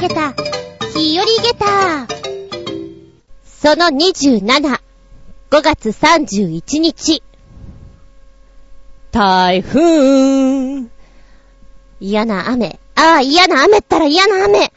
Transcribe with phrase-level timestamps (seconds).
[0.00, 0.32] げた、
[0.94, 2.06] 日和げた。
[3.44, 4.80] その27、
[5.50, 7.22] 5月31日。
[9.12, 10.88] 台風。
[12.00, 12.80] 嫌な雨。
[12.94, 14.72] ああ、嫌な雨ったら嫌な雨。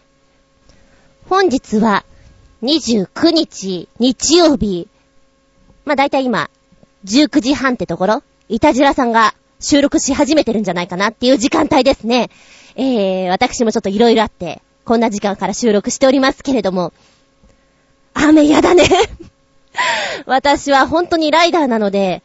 [1.29, 2.04] 本日は、
[2.61, 4.89] 29日、日曜日。
[5.86, 6.50] まあ、だいたい今、
[7.05, 12.29] 19時半ってところ、いたじらさんが収録し始めてるんじゃないかなっていう時間帯ですね。
[12.75, 16.93] えー、私もちょっと色々あって、こんな時間から収録しておりますけれども、
[18.14, 18.83] 雨やだね
[20.25, 22.21] 私は本当にライダーなので、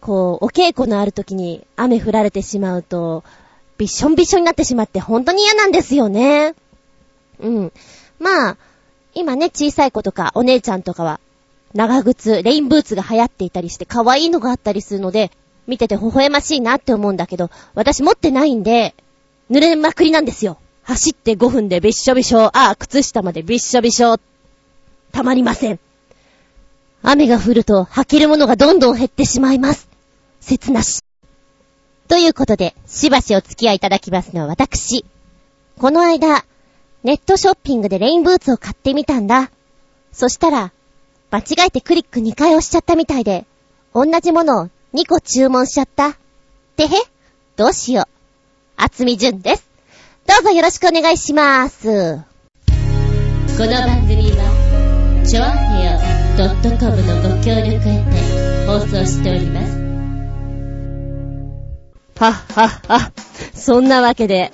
[0.00, 3.24] こう、お稽古のある時に雨降られてしまうと、
[3.78, 6.54] びっしょんびっしょになってしまって本当に嫌なんですよね。
[7.40, 7.72] うん。
[8.18, 8.56] まあ、
[9.14, 11.20] 今ね、小さい子とかお姉ちゃんとかは、
[11.72, 15.32] 長靴、レインブーツが流行っていたりして可愛いのがあったりするので、
[15.66, 18.94] 見てて微笑ましいなって思うんだけど、私持ってないんで、
[19.50, 20.58] 濡れまくりなんですよ。
[20.84, 24.18] 走って5分でびっしょびしょ、ああ、靴下までびっしょびしょ。
[25.12, 25.80] たまりません。
[27.02, 29.88] 雨が降ると履けるものがどんどん減ってしまいます。
[30.40, 31.02] 切なし。
[32.06, 35.06] ということで、しばしお付き合いいただきますのは私。
[35.78, 36.44] この間、
[37.02, 39.50] ネットショッピングでレインブーツを買ってみたんだ。
[40.12, 40.72] そしたら、
[41.30, 43.46] 間違えてクリック2回押しちゃったみたいで、
[43.94, 46.16] 同じものを2個注文しちゃった。
[46.76, 46.88] てへ
[47.56, 48.08] どうしよう。
[48.76, 49.73] あつみじゅんです。
[50.26, 51.84] どうぞよろしくお願いします。
[51.86, 55.98] この番組は、ちょあへよ
[56.78, 59.76] .com のご協力へて放送しております。
[62.18, 63.12] はっはっは。
[63.54, 64.50] そんなわけで、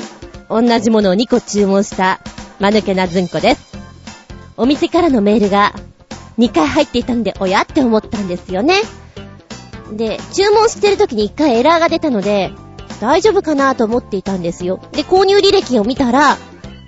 [0.49, 2.21] 同じものを2個注文した、
[2.59, 3.79] まぬけなずんこです。
[4.57, 5.73] お店からのメールが
[6.37, 7.62] 2回入っていたんで、おや？
[7.62, 8.75] って思ったんですよね。
[9.93, 12.51] で、注文してる時に一回エラーが出たので、
[13.01, 14.81] 大丈夫かなと思っていたんですよ。
[14.93, 16.37] で、購入履歴を見たら、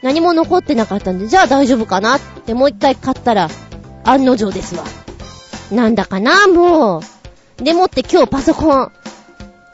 [0.03, 3.49] 何も残ってなかったんで、じゃあ大丈夫かなってもう一回買ったら、
[4.05, 4.85] 案の定ですわ。
[5.71, 7.63] なんだかな、もう。
[7.63, 8.93] でもって今日パソコン、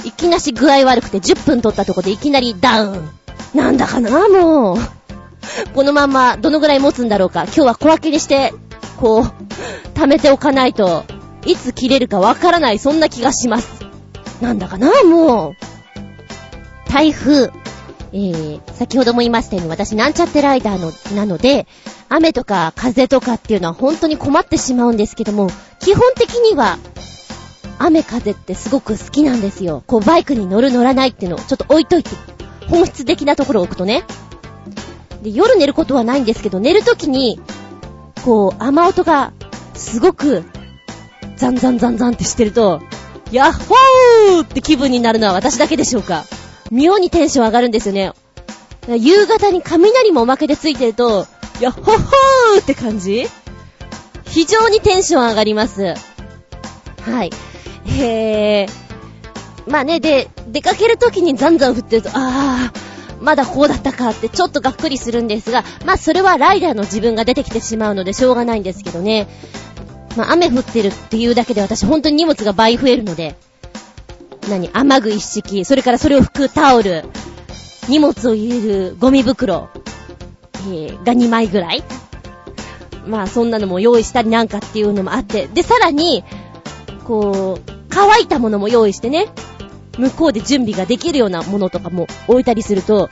[0.05, 3.11] いきなし具合悪くて10分撮ったとこでいきなりダウン。
[3.55, 4.79] なんだかな、もう。
[5.75, 7.45] このまんまどのぐらい持つんだろうか。
[7.45, 8.53] 今日は小分けにして、
[8.99, 11.05] こう、貯めておかないと、
[11.47, 13.69] いつ切れるかわからない、そんな気がします。
[14.41, 15.78] なんだかな、もう。
[16.89, 17.51] 台風。
[18.11, 21.67] えー、先ほども言いましたように私なんちゃってライダーの、なので、
[22.09, 25.51] 雨とか風とかっていうのは本当に困ってしまうんですけども、
[25.81, 26.79] 基本的には、
[27.79, 29.85] 雨風ってすごく好きなんですよ。
[29.87, 32.11] こうバイクに乗る乗らないっていうのをちょっと置いといて、
[32.69, 34.05] 本質的なところを置くとね。
[35.23, 37.41] で、夜寝ることはないんですけど、寝るときに、
[38.25, 39.33] こう、雨音が、
[39.75, 40.45] すごく、
[41.37, 42.81] ザンザンザンザンってしてると、
[43.31, 46.25] ヤッホーって気分になるのは私だけでしょうか。
[46.71, 48.13] 妙にテンション上がるんですよね。
[48.89, 51.27] 夕方に雷もおまけでついてると、
[51.61, 53.27] ヤッホッホーって感じ
[54.25, 55.95] 非常にテンション上がります。
[57.03, 57.31] はい。
[57.87, 58.69] へー。
[59.71, 69.27] まあね、で、出かけるときにザンザン降ってると、あー、まだこうだったかってちょっとがっくりするんですが、まあそれはライダーの自分が出てきてしまうのでしょうがないんですけどね。
[70.17, 73.37] まあ雨降ってるっていうだけで私本当に荷物が倍増えるので、
[74.49, 77.05] 何、雨具一式、それからそれを拭くタオル、
[77.89, 79.69] 荷物を入れるゴミ袋、
[80.55, 81.83] えー、が2枚ぐらい。
[83.07, 86.25] まあそんなのも用意したりなんかっていうのもあって、で、さらに、
[87.05, 89.29] こう、乾いたものも用意してね、
[89.99, 93.09] 向こうで準備ができるようなものとかも置いたりすると、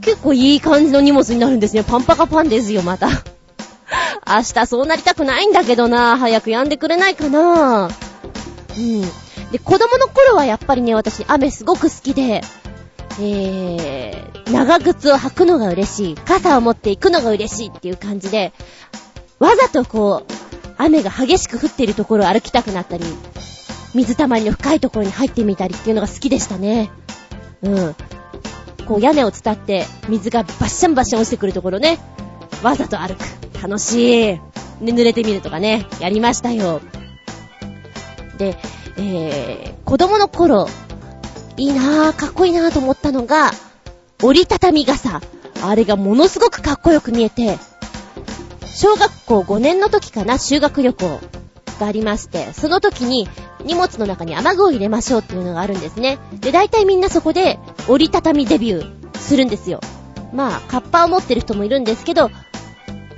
[0.00, 1.84] 結構いい感じの荷物になるんですね。
[1.84, 3.08] パンパカパンですよ、また。
[4.26, 6.16] 明日そうなりたくないんだけどな。
[6.16, 7.88] 早く止んでくれないかな。
[8.76, 9.04] うん。
[9.52, 12.40] で、子供の頃はやっぱりね、私、雨すごく好きで、
[13.20, 16.14] えー、長靴を履くのが嬉しい。
[16.14, 18.52] 傘を持って行くのが嬉しいっていう感じで、
[19.38, 20.32] わざとこう、
[20.78, 23.04] 雨が激しく降っているところを歩きたくなったり、
[23.94, 26.90] 水たまりの深いところに入ってみたりっていうのが好きでしたね。
[27.60, 27.94] うん。
[28.86, 31.98] こう屋根を伝って水がバッシャンバッシャン落ちてくるところね、
[32.62, 33.20] わざと歩く。
[33.62, 34.40] 楽しい。
[34.80, 36.80] で、濡れてみるとかね、やりましたよ。
[38.38, 38.56] で、
[38.96, 40.68] えー、子供の頃、
[41.56, 43.50] いいなぁ、かっこいいなぁと思ったのが、
[44.22, 45.20] 折りたたみ傘。
[45.64, 47.58] あれがものすごくかっこよく見えて、
[48.74, 51.20] 小学校5年の時かな、修学旅行
[51.78, 53.28] がありまして、その時に
[53.64, 56.18] 荷物の中に雨具を入れましょうっていうのがあるんですね。
[56.40, 57.58] で、大体みんなそこで
[57.88, 59.80] 折りたたみデビューするんですよ。
[60.32, 62.30] まあ、カッパを持ってる人もいるんですけど、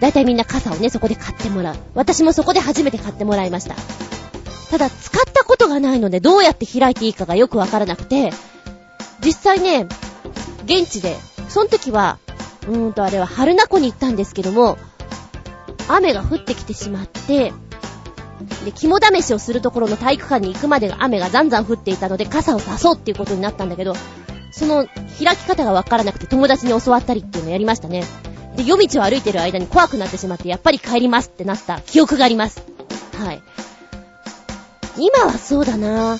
[0.00, 1.76] 大体みんな傘をね、そこで買ってもらう。
[1.94, 3.76] 私もそこで初めて買ってもらいました。
[4.70, 8.32] ただ、使ったことがないので、どうやって開いていいかがよくわからなくて、
[9.24, 9.86] 実際ね、
[10.64, 11.16] 現地で、
[11.48, 12.18] その時は、
[12.66, 14.78] うーんとあれは春名湖に行ったんですけども、
[15.88, 17.52] 雨が降ってきてしまって、
[18.64, 23.94] で、肝試しをするところの体育館に行くまでが雨がざんざん降っていたので、傘を差そうっていうことになったんだけど、
[24.50, 24.86] その
[25.18, 28.04] 開き方がわからなくて友達に教わったりっていうのをやりましたね。
[28.56, 32.62] で、夜道を歩いてる間に怖くなってしまって、やっぱり帰りますってなった記憶があります。
[33.18, 33.42] はい。
[34.96, 36.18] 今はそうだな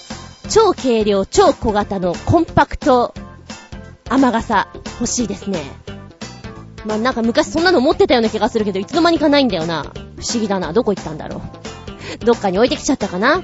[0.51, 3.15] 超軽量、超小型のコンパクト
[4.09, 4.69] 雨傘
[5.01, 5.63] 欲しいですね。
[6.85, 9.85] まあ、なんか昔そんなの持ってたような気がするけど、いつの間にかないんだよな。
[9.85, 9.89] 不
[10.23, 10.73] 思議だな。
[10.73, 11.41] どこ行ったんだろ
[12.23, 12.25] う。
[12.25, 13.43] どっかに置いてきちゃったかな。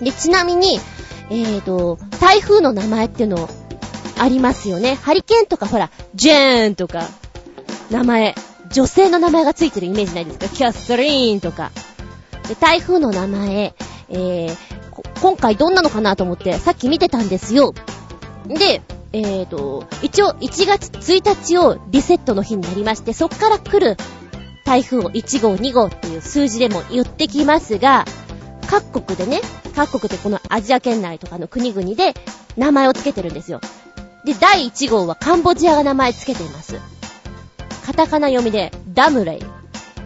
[0.00, 0.80] で、ちなみに、
[1.28, 3.48] えーと、台風の名前っていうの
[4.18, 4.94] ありますよね。
[4.94, 7.04] ハリケーンとかほら、ジェーンとか、
[7.90, 8.34] 名前、
[8.70, 10.48] 女性の名前がついてるイメージないですか？
[10.48, 11.70] キャスリーンとか。
[12.48, 13.74] で、台風の名前、
[14.08, 14.56] えー、
[15.20, 17.74] 今回どんなのかなと思ってさっき見てたんですよ。
[18.46, 18.82] で、
[19.12, 23.96] えーと、一応1月1日をリセットの日になりまして、そっから来る
[24.64, 28.04] 台風を1号、2号っていう数字でも言ってきますが、
[28.68, 29.40] 各国でね、
[29.74, 32.14] 各国でこのアジア圏内とかの国々で
[32.56, 33.60] 名前を付けてるんですよ。
[34.24, 36.76] で、第1号はカンボジアが名前付けています。
[37.86, 39.38] カタカナ読みで、ダムレイ。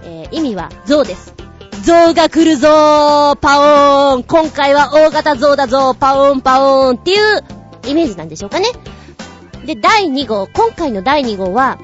[0.04, 1.39] えー、意味は、象です。
[1.82, 7.44] 象が来るぞーパオーン今回は大型象だぞーパオーンパオーンっていう
[7.86, 8.66] イメージなんでしょうかね。
[9.64, 11.78] で、第2号、今回の第2号は、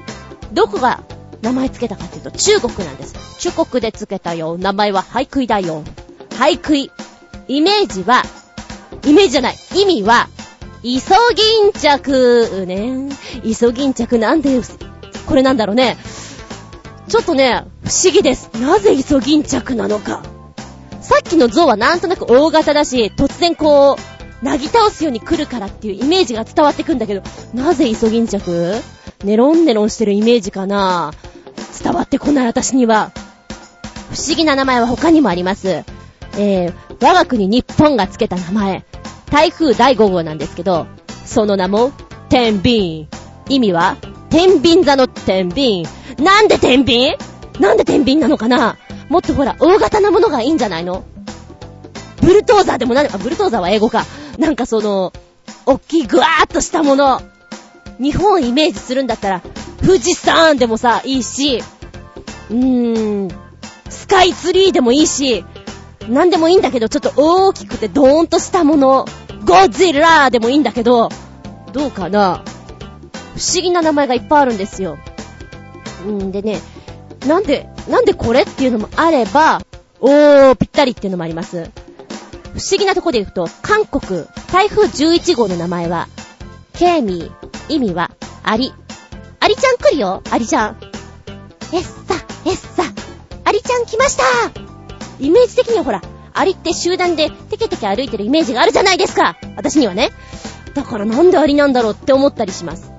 [0.51, 1.03] どこが
[1.41, 3.39] 名前付けたかっていうと、中国なんです。
[3.39, 4.57] 中国で付けたよ。
[4.57, 5.83] 名前はハイクイだよ。
[6.37, 6.91] ハイクイ。
[7.47, 8.23] イメージは、
[9.05, 9.55] イメージじゃない。
[9.75, 10.27] 意味は、
[10.83, 12.65] イソギンチャク。
[12.65, 13.09] ね。
[13.43, 14.61] イソギンチャクなんで、
[15.27, 15.97] これなんだろうね。
[17.07, 18.49] ちょっとね、不思議です。
[18.59, 20.23] なぜイソギンチャクなのか。
[21.01, 23.97] さっきの像はなんとなく大型だし、突然こ
[24.41, 27.23] う、なぎ倒すように来るからっていうイメージが伝わってくんだけど、
[27.53, 28.75] なぜイソギンチャク
[29.23, 31.13] ネロンネロンしてるイメージかな
[31.81, 33.11] 伝わってこない私には。
[34.11, 35.83] 不思議な名前は他にもあります。
[36.37, 38.85] えー、我が国日本が付けた名前。
[39.31, 40.87] 台風第5号なんですけど、
[41.25, 41.91] その名も、
[42.29, 43.07] 天秤。
[43.49, 43.97] 意味は、
[44.29, 45.85] 天秤座の天秤。
[46.17, 47.17] なんで天秤？
[47.59, 48.77] なんで天秤なのかな？
[49.09, 51.05] もっとほら、大型なものがいいんじゃないの？
[52.21, 54.03] ブルトーザーでもなあ、ブルトーザーは英語か。
[54.37, 55.13] なんかその、
[55.65, 57.21] おっきいぐわーっとしたもの。
[57.99, 59.41] 日本をイメージするんだったら、
[59.85, 61.63] 富士山でもさ、いいし、
[62.49, 63.29] うーん、
[63.89, 65.45] スカイツリーでもいいし、
[66.09, 69.05] なんでもいいんだけど、ちょっと大きくてドーンとしたもの、
[69.45, 71.09] ゴジラーでもいいんだけど、
[71.73, 72.43] どうかな？
[73.35, 74.97] 不思議な名前がいっぱいあるんですよ。
[76.11, 76.59] んでね、
[77.25, 79.61] なんで、なんでこれっていうのもあれば、
[79.99, 81.69] おー、ぴったりっていうのもあります。
[82.53, 86.07] 不思議なとこで言うと、韓国、台風11号の名前は、
[86.73, 88.11] ケーミー、意味は、
[88.43, 88.73] アリ。
[89.39, 90.77] アリちゃん来るよ、アリちゃん。
[91.73, 91.89] えっさ、
[92.45, 92.83] えっさ、
[93.43, 94.23] アリちゃん来ました
[95.19, 96.01] イメージ的にはほら、
[96.33, 100.11] アリって集団でテケテケ歩いてるイメージがあるじゃないですか私にはね。
[100.73, 102.91] だからなんでアリなんだろうって思ったりします。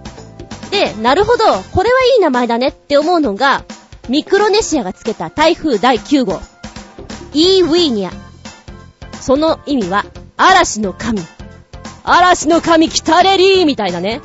[0.71, 3.65] で、なるほど、これはいい名前だねって思うのが、
[4.09, 6.41] ミクロネシアがつけた台風第9号。
[7.35, 8.13] イーウィーニャ。
[9.21, 10.05] その意味は、
[10.37, 11.21] 嵐の神。
[12.05, 14.21] 嵐の神来たれりーみたいなね。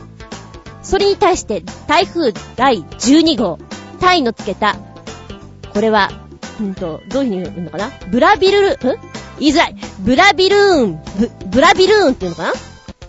[0.81, 3.59] それに対して、台風第12号。
[4.00, 4.75] タイのつけた、
[5.73, 6.12] これは、
[6.59, 7.89] うんと、どういう風に言うのかな？
[8.12, 8.77] ブラビル、ん？
[9.39, 9.75] 言いづらい。
[10.00, 12.53] ブラビルーン、ブ、ブラビルーンっていうのかな？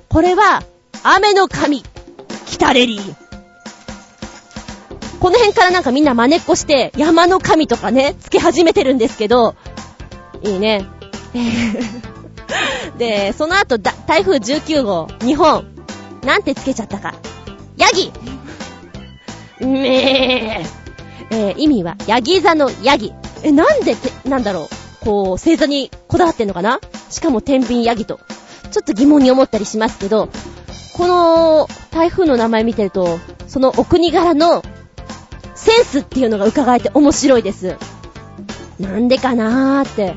[0.08, 0.62] これは、
[1.02, 1.82] 雨の神、
[2.46, 3.23] 来たれりー。
[5.24, 9.54] この辺からなんかみんな真似っこして、山の神とかね、つけ始めてるんですけど、
[10.42, 10.84] いいね。
[12.98, 15.64] で、その後、台風19号、日本、
[16.26, 17.14] なんてつけちゃったか。
[17.78, 18.12] ヤギ
[19.60, 21.34] めー。
[21.34, 23.14] えー、意味は、ヤギ座のヤギ。
[23.42, 24.68] え、なんで、なんだろ
[25.00, 25.04] う。
[25.06, 28.20] こう、星座にこだわってんのかなしかも天秤ヤギと。
[28.70, 30.28] ちょっと疑問に思ったりしますけど、
[30.98, 34.62] この台風の名前見てると、そのお国柄の
[35.64, 37.76] センスっていうのが伺えて面白いです。
[38.78, 40.14] なんでかなーって。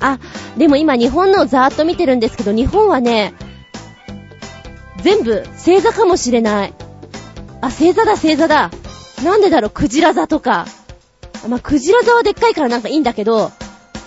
[0.00, 0.18] あ、
[0.56, 3.34] でも今日本のをざーっと見てるんですけど、日本はね、
[5.02, 6.74] 全部星座かもしれない。
[7.60, 8.70] あ、星座だ星座だ。
[9.24, 10.66] なんでだろう、クジラ座とか。
[11.48, 13.50] まあ、クジラ座はでっかいからなんかいいんだけど、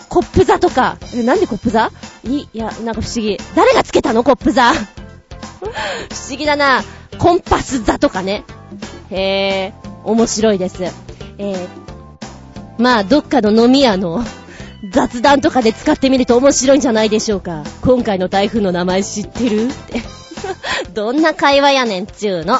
[0.08, 0.98] コップ座とか。
[1.26, 1.92] なんでコップ座？
[2.24, 3.38] い、いや、なんか不思議。
[3.56, 4.24] 誰がつけたの？
[4.24, 4.72] コップ座。
[4.74, 4.76] 不
[6.30, 6.82] 思議だな。
[7.18, 8.44] コンパス座とかね。
[9.10, 9.81] へー。
[10.04, 10.84] 面白いです。
[10.84, 11.68] えー、
[12.78, 14.24] まあ、どっかの飲み屋の
[14.92, 17.64] 雑談とかで使ってみると面白いんじゃないでしょうか。
[17.82, 19.68] 今回の台風の名前知ってる？
[19.68, 20.02] っ て
[20.94, 22.60] どんな会話やねんちゅうの。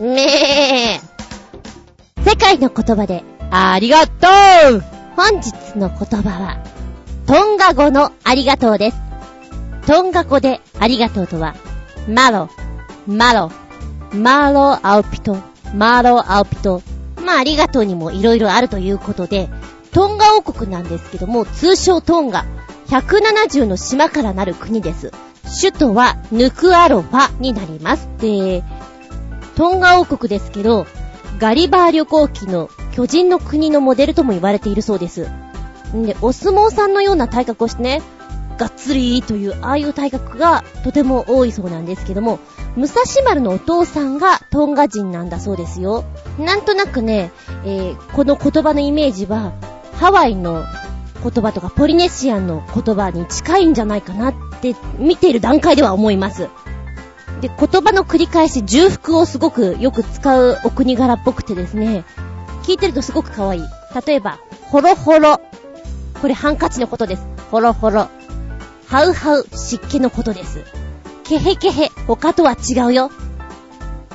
[0.00, 1.12] めー。
[2.28, 4.28] 世界の言葉で、ありがと
[4.76, 4.82] う
[5.16, 6.58] 本日の言葉は、
[7.26, 8.96] トンガ語のありがとうです。
[9.86, 11.54] トンガ語でありがとうとは、
[12.08, 12.48] マロ、
[13.06, 13.50] マロ、
[14.12, 15.36] マロアウピト、
[15.74, 16.82] マーローアウピト。
[17.24, 19.48] まあ、ありがとうにも色々あるということで、
[19.92, 22.44] トンガ王国なんですけども、通称トンガ。
[22.88, 25.12] 170の島からなる国です。
[25.60, 28.08] 首都はヌクアロファになります。
[28.18, 28.62] で、
[29.56, 30.86] トンガ王国ですけど、
[31.38, 35.28] ガリバー旅行記の巨人の国のモデルとも言われているそうです。
[35.94, 38.02] んで、お相撲さんのような体格をしてね、
[38.62, 42.38] がっつりという、ああいう体格がとても多いそうなんですけども、
[42.76, 46.04] 武蔵丸のお父さんがトンガ人なんだそうですよ。
[46.38, 47.32] なんとなくね、
[47.64, 49.52] えー、この言葉のイメージは、
[49.94, 50.64] ハワイの
[51.24, 56.48] 言葉とかポリネシアンの言葉に近いんじゃないかなって見ている段階では思います。
[57.40, 62.04] で、言葉の繰り返し、重複をすごくよく使うお国柄っぽくてですね、
[62.62, 63.62] 聞いてるとすごく可愛い。
[64.06, 64.38] 例えば、
[64.70, 65.40] ホロホロ。
[66.20, 67.26] これハンカチのことです。
[67.50, 68.08] ホロホロ。
[68.92, 70.66] ハウハウ、湿気のことです。
[71.24, 73.10] ケヘケヘ、他とは違うよ。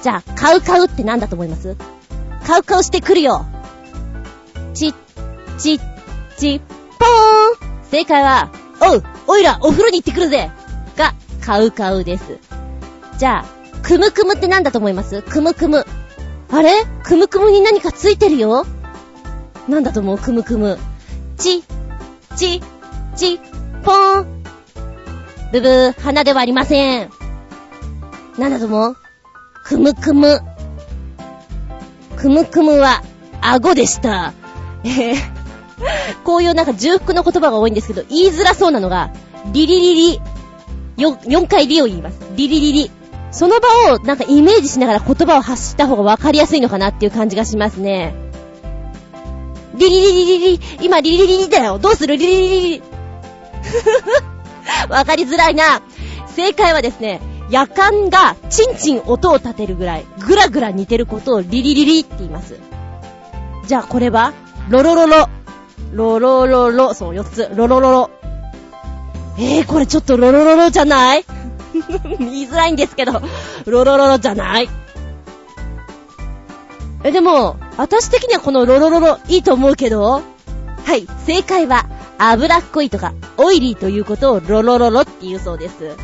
[0.04, 1.76] じゃあ、カウカウって何だと思います？
[2.46, 3.48] カウカウしてくるよ。
[4.76, 4.94] ち、
[5.58, 5.80] ち、
[6.38, 10.52] ち、ぽーん正解は、おう、おいら、お風呂に行ってくるぜ
[10.96, 12.38] が、カウカウです。
[13.18, 13.46] じゃあ、
[13.82, 15.24] クムクムって何だと思います？
[15.24, 15.88] クムクム。
[16.52, 16.86] あれ？
[17.04, 18.64] クムクムに何かついてるよ？
[19.68, 20.18] なんだと思う？
[20.20, 20.78] クムクム。
[21.36, 21.64] ち、
[22.36, 22.62] ち、
[23.16, 23.40] ち、
[23.84, 24.37] ぽーん。
[25.52, 27.10] ブブー、花ではありません。
[28.38, 28.96] なんだと思う？
[29.64, 30.40] クムクム。
[32.16, 33.04] クムクムは、
[33.42, 34.34] 顎でした。
[34.84, 35.16] えー、
[36.24, 39.12] こういうなんか重複の言葉が多いんですけど、言いづらそうなのが、
[39.52, 40.22] リリリリ。
[40.98, 42.20] 4, 4回リを言います。
[42.36, 42.92] リリリリ。
[43.32, 48.16] その場をなんかイメージしながら言葉を発した方が分かりやすいのかなっていう感じがしますね。
[49.76, 51.78] リリリリリリ、今リリリリだよ。
[51.78, 52.18] どうする？
[52.18, 52.80] リリリリリ。
[52.80, 54.37] ふふふ
[54.90, 55.82] わかりづらいな。
[56.36, 57.20] 正解はですね、
[57.50, 62.56] 夜間がチンチン音を立てるぐらい、ぐらぐら似てることをリリリリって言います。
[63.66, 64.34] じゃあこれは、
[64.70, 65.30] ロロロロ。
[65.94, 66.94] ロロロロ。
[66.94, 67.50] そう、4つ。
[67.56, 68.10] ロロロロ。
[69.40, 71.26] えー、これちょっとロロロロじゃない？
[72.20, 73.22] 言いづらいんですけど、
[73.66, 74.70] ロロロロじゃない？
[77.04, 80.24] え、でも、私的にはこのロロロロいいと思うけど、
[80.86, 81.86] はい、正解は、
[82.18, 85.96] 脂っこいとか、オイリーということをロロロロって言うそうです。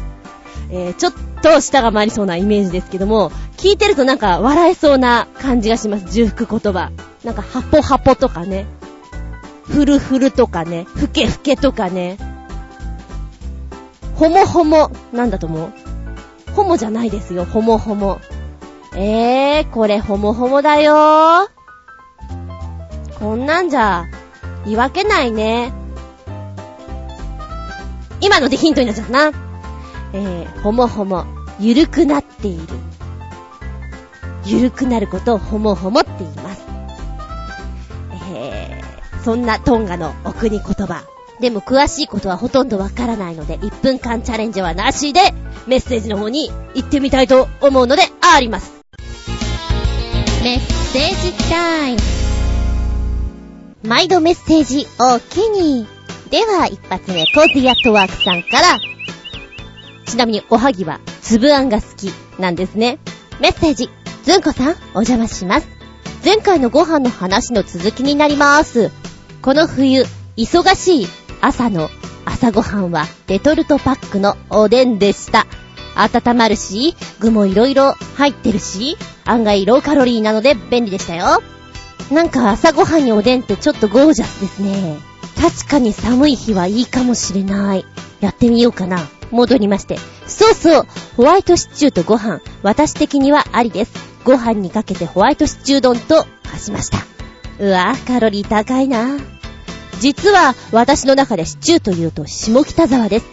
[0.69, 6.05] えー、ちょっと舌が回りそうなイメージですけども、聞いてるとなんか笑えそうな感じがします。
[6.11, 6.91] 重複言葉。
[7.23, 8.65] なんか、ハポハポとかね。
[9.65, 10.85] フルフルとかね。
[10.85, 12.17] ふけふけとかね。
[14.15, 15.71] ほもほも、なんだと思う？
[16.53, 18.19] ホモじゃないですよ、ほもほも。
[18.95, 21.49] えー、これほもほもだよ。
[23.19, 24.05] こんなんじゃ、
[24.65, 25.73] 言い訳ないね。
[28.23, 29.37] 今のでヒントになっちゃったな。
[30.13, 31.25] えー、ほもほも、
[31.59, 32.63] ゆるくなっている。
[34.45, 36.63] ゆるくなることをほもほもって言います。
[38.33, 41.03] えー、そんなトンガのお国言葉。
[41.41, 45.19] でも詳しいことはほとんどわからないので、1分間チャレンジはなしで、
[45.67, 48.71] メッセージの方に行ってみたいと思うので、あります。
[50.41, 51.99] メッセージタイム。
[53.83, 56.02] 毎度メッセージおきに。
[56.33, 58.79] では、一発目、コーズヤットワークさんから。
[60.07, 62.97] ちなみに、おはぎは、粒あんが好き、なんですね。
[63.39, 63.91] メッセージ。
[64.23, 65.67] ずんこさん、お邪魔します。
[66.25, 68.89] 前回のご飯の話の続きになります。
[69.43, 71.07] この冬、忙しい
[71.39, 71.91] 朝の
[72.25, 75.45] 朝ごはんはレトルトパックのおでんでした。
[75.95, 81.43] 温まるし、具もいろいろ入ってるし、案外ローカロリーなので便利でしたよ。
[82.11, 85.12] なんか朝ごはんにおでんってちょっとゴージャスですね。
[85.43, 87.83] 確かに寒い日はいいかもしれない。
[88.21, 89.09] やってみようかな。
[89.29, 89.97] 戻りまして。
[90.25, 93.91] そうそう、ホワイトシチューとご飯、私的にはありです。
[94.23, 96.99] ご飯にかけてホワイトシチュー丼と化しました。
[97.59, 99.19] うわぁカロリー高いな。
[99.99, 103.25] 実は私の中でシチューというと下北沢です。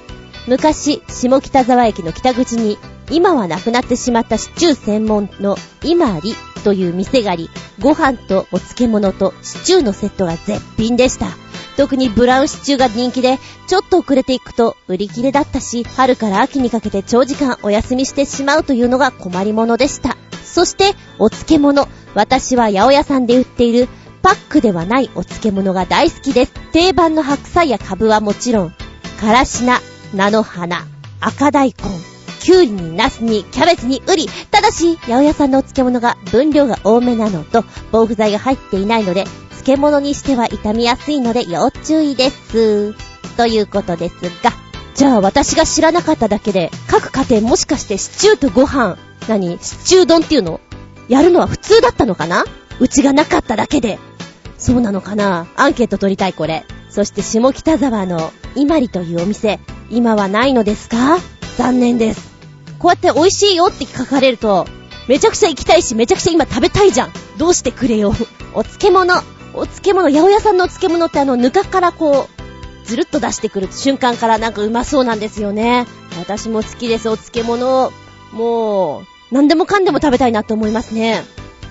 [0.49, 2.77] 昔、下北沢駅の北口に、
[3.13, 11.50] 今はなくなってしまったシチュー専門の今里という店があり、ご飯とお漬物とシチューのセットが絶品でした。
[11.81, 20.19] 特にブラウンシチューが人気で、ちょっと遅れていくと売り切れだったし、春から秋にかけて長時間お休みしてしまうというのが困りものでした。
[20.45, 21.89] そして、お漬物。
[22.15, 23.89] 私は八百屋さんで売っている
[24.21, 26.53] パックではないお漬物が大好きです。
[26.73, 28.75] 定番の白菜やカブはもちろん、
[29.19, 29.81] からし菜、
[30.13, 30.87] 菜の花、
[31.19, 31.75] 赤大根、
[32.41, 34.29] きゅうりに、ナスに、キャベツに、ウリ。
[34.51, 39.25] ただし、八百屋さんのお漬物が分量が多めなのと、防腐剤が入っていないので、
[39.63, 42.95] 漬物にしては傷みやすいので要注意です。
[43.37, 44.53] ということですが、
[44.95, 48.99] じゃあ私が知らなかっただけで、各家庭もしかしてシチューとご飯、
[49.29, 50.61] 何シチュー丼っていうの
[51.09, 52.45] やるのは普通だったのかな？
[52.81, 53.99] うちがなかっただけで。
[54.59, 55.47] そうなのかな？
[55.57, 56.65] アンケート取りたいこれ。
[56.91, 61.19] そして下北沢のイマリというお店、今はないのですか？
[61.57, 62.31] 残念です。
[62.79, 64.67] こうやって美味しいよって書かれると、
[65.09, 67.13] めちゃくちゃ行きたいし、めちゃくちゃ今食べたいじゃん。
[67.39, 68.13] どうしてくれよ。
[68.55, 69.15] お漬物。
[69.55, 75.87] お漬物、八百屋さんのお漬物ってあの、ぬかからこう、ずるっと出してくる瞬間からなんかうまそうなんですよね。
[76.19, 77.93] 私も好きです、お漬物。
[78.33, 81.23] もう、何でもかんでも食べたいなって思いますね。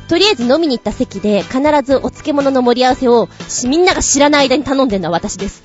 [0.07, 3.29] とりあえず飲みに行った席で必ずお漬物の盛り合わせを
[3.67, 5.61] みんなが知らない間に頼んでるのは私です。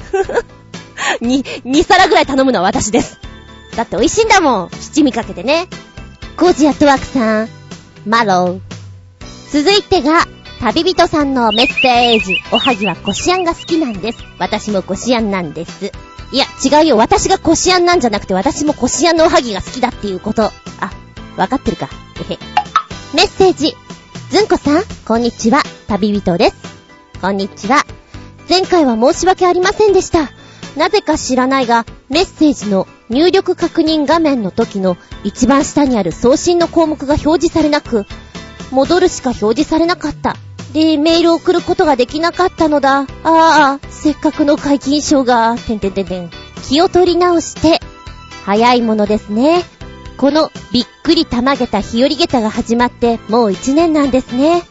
[1.21, 3.18] に、2皿ぐらい頼むのは私です。
[3.75, 4.71] だって美味しいんだもん。
[4.71, 5.68] 七味かけてね。
[6.37, 7.49] コージアトワークさん、
[8.06, 8.61] マロー。
[9.50, 10.26] 続いてが、
[10.61, 12.37] 旅人さんのメッセージ。
[12.51, 14.25] おはぎはこしあんが好きなんです。
[14.39, 15.93] 私もこしあんなんです。
[16.33, 16.97] いや、違うよ。
[16.97, 20.45] 私がこしあんなんじゃなくて、私もこしあんのおはぎが好きだっていうこと。
[20.45, 20.53] あ、
[21.37, 21.87] わかってるか。
[21.87, 22.39] へへ。
[23.15, 23.77] メッセージ。
[24.31, 25.63] ずんこさん、こんにちは。
[25.87, 26.57] 旅人です。
[27.21, 27.85] こんにちは。
[28.49, 30.31] 前回は申し訳ありませんでした。
[30.77, 38.07] なぜか知らないが、メッセージの入力確認画面の時の一番下にある送信の項目が表示されなく、
[38.71, 40.37] 戻るしか表示されなかった。
[40.73, 43.00] で、メールを送ることができなかったのだ。
[43.00, 46.30] ああ、せっかくの解禁賞が、てんてんてんてん。
[46.68, 47.80] 気を取り直して、
[48.44, 49.64] 早いものですね。
[50.16, 54.62] このびっくりたまげた日和げたが始まってもう一年なんですね。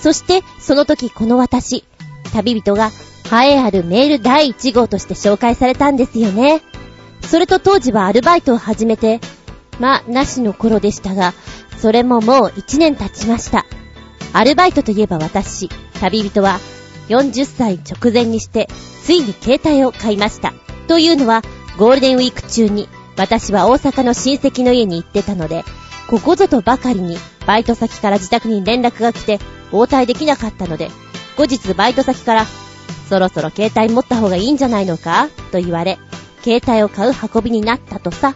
[0.00, 1.84] そしてその時この私、
[2.32, 2.90] 旅人が
[3.24, 6.60] 栄えあるメール第1号として紹介されたんですよね。
[7.22, 9.20] それと当時はアルバイトを始めて、
[9.80, 11.32] ま、なしの頃でしたが、
[11.84, 13.66] それももう1年経ちました。
[14.32, 15.68] アルバイトといえば私、
[16.00, 16.58] 旅人は
[17.10, 18.68] 40歳直前にして、
[19.02, 20.54] ついに携帯を買いました。
[20.88, 21.42] というのは、
[21.76, 25.62] ゴールデンウィーク中に私は大阪の親戚の家に行ってたので、
[26.08, 29.38] ここぞとばかりにバイト先から自宅に連絡が来て
[29.70, 30.90] 応対できなかったので、
[31.36, 32.46] 後日バイト先から、
[33.10, 35.28] そろそろ携帯持った方がいいんじゃないのか？
[35.52, 35.98] と言われ、
[36.42, 38.34] 携帯を買う運びになったとさ。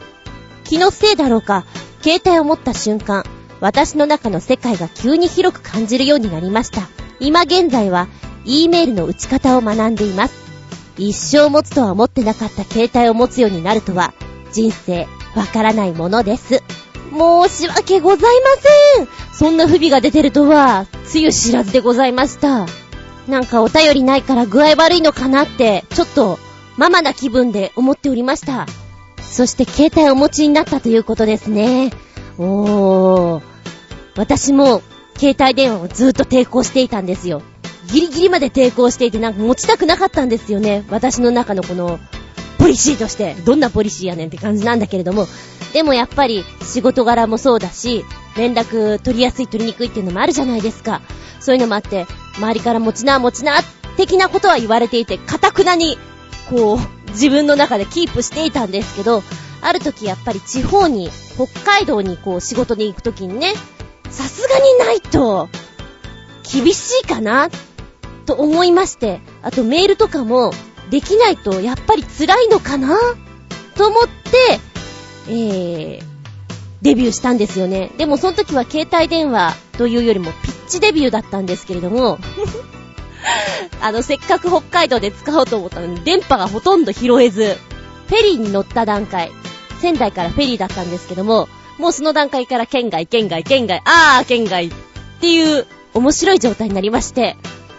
[0.64, 1.64] 気のせいだろうか、
[2.02, 3.24] 携帯を持った瞬間、
[3.61, 6.88] 私の中の世界が急に広く感じるようになりました。
[7.21, 8.09] 今現在は、
[8.44, 10.35] E メールの打ち方を学んでいます。
[10.97, 14.14] 一生持つとは思ってなかった携帯を持つようになるとは、
[14.53, 16.62] 人生、わからないものです。
[17.11, 18.49] 申し訳ございま
[18.97, 19.09] せん。
[19.33, 22.66] そんな不備が出てるとは、つゆ知らずでございました。
[23.29, 26.38] なんかお便りないから具合悪いのかなって、ちょっと、
[26.77, 28.66] ママな気分で思っておりました。
[29.21, 31.92] そして携帯をお持ちになったということですね。
[32.38, 33.47] おー。
[34.18, 34.83] 私も、
[35.16, 37.40] 携帯電話をずっと抵抗していたんですよ。
[37.87, 40.85] ギリギリまで抵抗していてなんか持ちたくなかったんですよね。
[40.90, 42.00] 私の中のこの
[42.59, 45.28] ポリシーとして、どんなポリシーやねんって感じなんだけれども、
[45.72, 48.04] でもやっぱり仕事柄もそうだし、
[48.37, 51.00] 連絡取りやすい取りにくいっていうのもあるじゃないですか。
[51.38, 52.07] そういうのもあって、
[52.38, 53.61] 周りから持ちな持ちな、
[53.96, 55.96] 的なことは言われていて、かたくなに、
[56.50, 59.22] こう、自分の中でキープしていたんですけど、
[59.61, 63.54] ある時やっぱり地方に、北海道にこう仕事に行く時にね、
[64.11, 65.49] さすがにないと、
[66.51, 67.51] 厳しいかな、
[68.27, 70.53] と思いまして、あとメールとかも、
[70.90, 72.97] できないとやっぱり辛いのかな
[73.75, 74.61] と思って、
[75.29, 76.03] えー、
[76.83, 77.90] デビューしたんですよね。
[77.99, 82.18] でもその時は携帯電話というよりもピッチデビューだったんですけれども、
[83.83, 87.57] あの、せっかく北海道で使おうと思ったのに電波がほとんど拾えず、
[88.09, 89.31] フェリーに乗った段階、
[89.81, 94.70] 仙台からフェリーだったんですけども、もうその段階から県外、県外、県外、あー、県外っ
[95.20, 97.36] ていう面白い状態になりまして、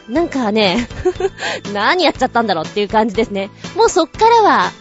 [0.07, 0.87] なんかね
[1.73, 3.49] 何やっちゃったんだろうっていう感じですね。
[3.75, 4.71] もうそっからは、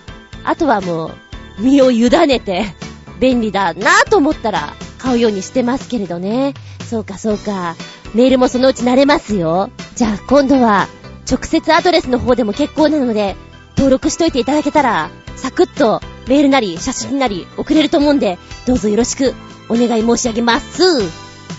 [0.45, 1.11] あとはもう、
[1.59, 2.75] 身を委ねて、
[3.21, 6.55] 便利だなぁと思ったら、買うようにしてますけれどね。
[6.89, 7.77] そうかそうか。
[8.15, 9.71] メールもそのうち慣れますよ。
[9.95, 10.89] じゃあ今度は、
[11.31, 13.37] 直接アドレスの方でも結構なので、
[13.77, 19.35] 登録しといていただけたら、サクッとメールなり写真なり送れると思うんで、どうぞよろしく
[19.69, 20.83] お願い申し上げます。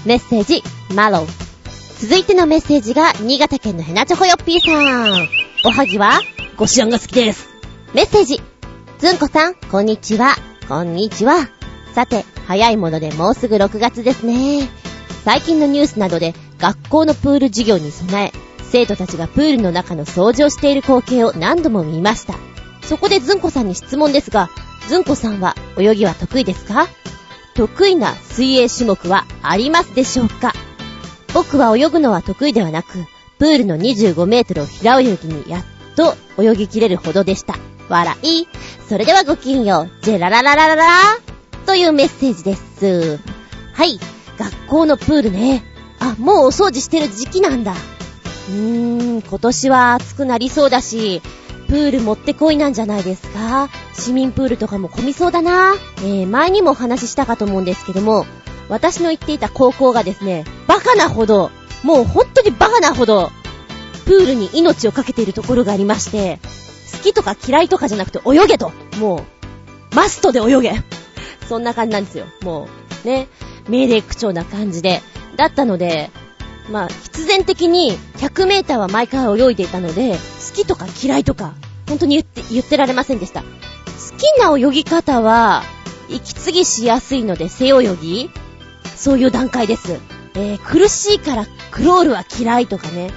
[0.05, 1.49] メッセージ、マロー。
[1.99, 5.27] 続いてのメッセージが、新潟県のヘナチョコヨッピーさん。
[5.65, 6.21] おはぎは、
[6.55, 7.49] ごしあんが好きです。
[7.93, 8.41] メッセージ。
[8.99, 10.35] ずんこさん、こんにちは。
[10.67, 11.49] こんにちは。
[11.95, 14.69] さて、早いものでもうすぐ6月ですね。
[15.25, 18.31] 最近のニュースなどで、学校のプール授業に備え、
[18.71, 22.35] 生徒たちがプールの中の掃除をしている光景を何度も見ました。
[22.83, 24.49] そこでずんこさんに質問ですが、
[24.89, 26.87] ずんこさんは泳ぎは得意ですか？
[27.53, 30.51] 得意な水泳種目はありますでしょうか？
[31.35, 33.05] 僕は泳ぐのは得意ではなく、
[33.37, 35.63] プールの25メートルを平泳ぎにやっ
[35.95, 37.55] と泳ぎきれるほどでした。
[37.87, 38.47] 笑い。
[38.87, 40.03] それではごきげんよう。
[40.03, 40.85] ジェララララララ
[41.67, 43.19] というメッセージです。
[43.73, 43.99] はい。
[44.39, 45.63] 学校のプールね。
[45.99, 47.73] あ、もうお掃除してる時期なんだ。
[47.73, 51.21] うーん、今年は暑くなりそうだし、
[51.69, 53.69] プールもってこいなんじゃないですか？
[53.93, 55.73] 市民プールとかも混みそうだな。
[55.99, 58.25] えー、前にもお話ししたかと思うんですけども、
[58.69, 61.51] 私の行っていた高校がですね、バカなほど、
[61.83, 63.31] もう本当にバカなほど、
[64.05, 66.39] プールに命をかけているところがありまして、
[66.91, 68.71] 好きとか嫌いとかじゃなくて泳げと。
[68.99, 69.23] も
[69.91, 70.73] う、マストで泳げ。
[71.47, 72.25] そんな感じなんですよ。
[72.41, 72.67] も
[73.03, 73.27] う、ね、
[73.67, 75.01] 命令口調な感じで。
[75.35, 76.09] だったので、
[76.71, 80.17] まあ、必然的に100メーターは毎回泳いでいたので、
[80.49, 81.53] 好きとか嫌いとか、
[81.87, 83.41] 本当に言って、言ってられませんでした。
[83.41, 83.47] 好
[84.17, 85.63] きな泳ぎ方は、
[86.09, 88.31] 息継ぎしやすいので背泳ぎ
[88.95, 89.99] そういう段階です。
[90.35, 93.11] えー、苦しいからクロールは嫌いとかね。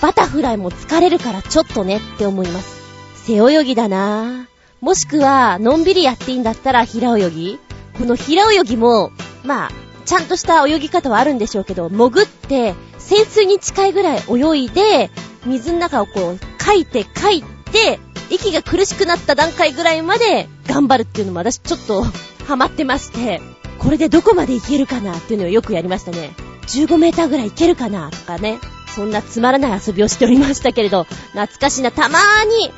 [0.00, 2.80] バタフライも疲れるからちょっとねって思います。
[3.26, 4.46] 背泳ぎだなぁ。
[4.80, 7.58] もしくは、のんびりやっていいんだったら平泳ぎ
[7.98, 9.10] この平泳ぎも、
[9.42, 9.70] まあ、
[10.04, 15.10] ちゃんとした泳ぎ方はあるんでしょうけど、潜って、潜水に近いぐらい泳いで、
[15.46, 22.04] 水の中をこう、かいてかいて、息が苦しくなった段階ぐらいまで頑張るっていうのも私ちょっと
[22.44, 23.40] ハマってまして、
[23.78, 26.32] これでどこまでいけるかなっていうのをよくやりましたね。
[26.66, 28.58] 15メーターぐらいいけるかなとかね。
[28.96, 31.92] そんなつまらない遊びをしておりましたけれど、懐かしいな。
[31.92, 32.72] たまーに、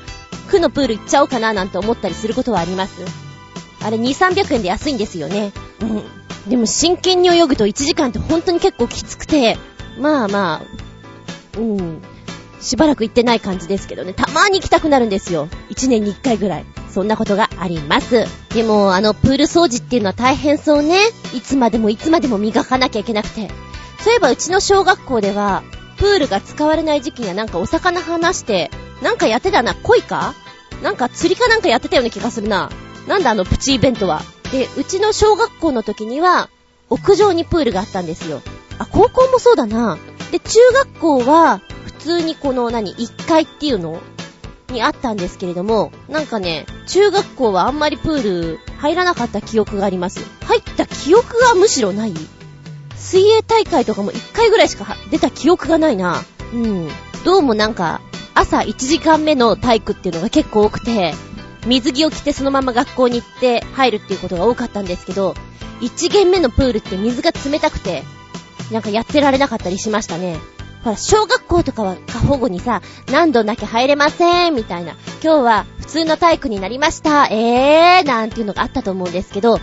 [0.51, 3.05] 区のプール行っちゃおうかななんて思ったりすることはあります。
[3.81, 5.53] あれ2、300円で安いんですよね。
[5.81, 6.51] うん。
[6.51, 9.57] でも真剣に泳ぐと1時間って本当に結構きつくて、
[9.99, 12.03] まあまあ、うん。
[12.61, 14.13] しばらく行ってない感じですけどね。
[14.13, 15.49] たまに行きたくなるんですよ。
[15.71, 16.65] 1年に1回ぐらい。
[16.91, 18.27] そんなことがあります。
[18.55, 20.99] でも、あの、プール掃除っていうのは大変そうね。
[21.35, 23.49] いつまでもいつまでも磨かなきゃいけなくて。
[24.01, 25.63] そういえばうちの小学校では、
[25.99, 28.71] プールが使われない時期にはなんかお魚離して、
[29.03, 30.35] なんかやってたな、恋か？
[30.83, 32.71] なんか釣りかなんかやってたような気がするな。
[33.07, 34.23] なんだあのプチイベントは。
[34.53, 36.49] で、うちの小学校の時には、
[36.91, 38.41] 屋上にプールがあったんですよ。
[38.79, 39.99] あ、高校もそうだな。
[40.31, 41.61] で、中学校は、
[42.09, 44.01] 通にこの何、1階っていうの？
[44.69, 50.21] にあったんですけれども、なんかね、中学校はあんまりプール入らなかった記憶があります。
[50.45, 52.15] 入った記憶がむしろない
[52.97, 56.23] 水泳大会とかも1回ぐらいしか出た記憶がないな。
[56.53, 56.89] うん。
[57.25, 58.01] どうもなんか、
[58.35, 61.15] 朝1時間目の体育っていうのが結構多くて、
[61.67, 65.35] 水着を着てそのまま学校に行って入るっていうことが多かったんですけど、
[65.81, 68.03] 1限目のプールって水が冷たくて、
[68.71, 70.39] なんかやってられなかったりしましたね。
[70.89, 72.81] ほら、小学校とかは過保護にさ、
[73.13, 74.93] 何度なき入れません、みたいな。
[75.23, 79.61] 今日は普通の体育になりました、えー、なんていうのがあったと思うんですけど、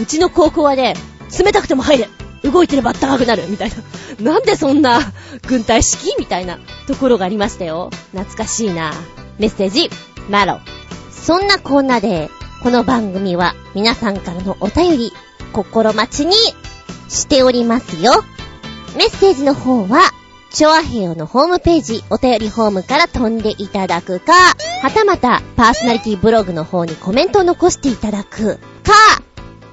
[0.00, 0.94] うちの高校はね、
[1.36, 2.08] 冷たくても入れ
[2.44, 3.72] 動いてれば高くなるみたい
[4.20, 4.32] な。
[4.32, 5.00] なんでそんな
[5.48, 7.90] 軍隊式みたいなところがありましたよ。
[8.12, 8.92] 懐かしいな。
[9.40, 9.90] メッセージ、
[10.30, 10.60] マロ。
[11.10, 12.30] そんなコーナーで、
[12.62, 15.12] この番組は皆さんからのお便り、
[15.52, 16.34] 心待ちに
[17.08, 18.12] しておりますよ。
[18.96, 20.12] メッセージの方は、
[20.50, 28.92] チョアヘヨのホームページ、お便りフォームから飛んでいただくか、はたまた、パーソナリティブログの方にコメントを残していただくか、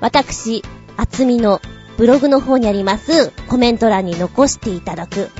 [0.01, 0.63] 私、
[0.97, 1.61] あつみの
[1.97, 5.31] ブログの方にありますコメント欄に残していただくか、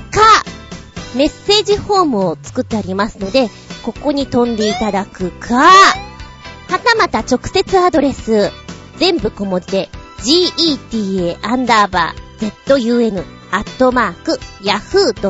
[1.15, 3.49] メッセージフォームを作ってありますので、
[3.83, 5.93] ここに飛んでいただくか、は
[6.69, 8.51] たまた直接アドレス、
[8.97, 15.25] 全部小文字で、geta アンダーバー zun アットマーク yahoo.co.jp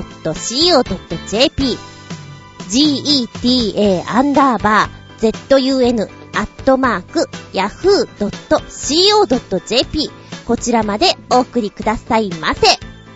[2.70, 8.26] geta アンダーバー zun アットマーク yahoo.co.jp
[10.46, 12.68] こちらまでお送りくださいませ。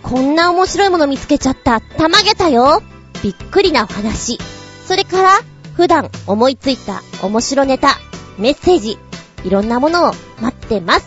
[0.02, 1.80] こんな面白いもの見つけちゃった。
[1.80, 2.82] たまげたよ。
[3.22, 4.38] びっくりなお話。
[4.86, 5.38] それから、
[5.76, 7.98] 普段思いついた面白ネタ、
[8.36, 8.98] メッセージ、
[9.44, 11.06] いろんなものを待ってます。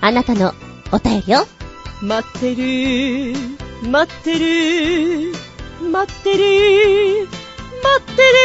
[0.00, 0.52] あなたの
[0.90, 1.46] お便りを。
[2.02, 3.34] 待ってる、
[3.88, 5.32] 待ってる、
[5.90, 7.28] 待ってる、
[7.82, 8.38] 待ってる。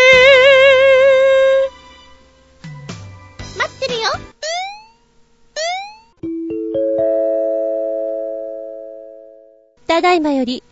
[3.57, 4.09] 待ってるよ。
[9.87, 10.63] ただいまより、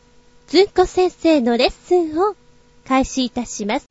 [0.48, 2.36] ずんこ先生のレッスンを
[2.88, 3.90] 開始いたします。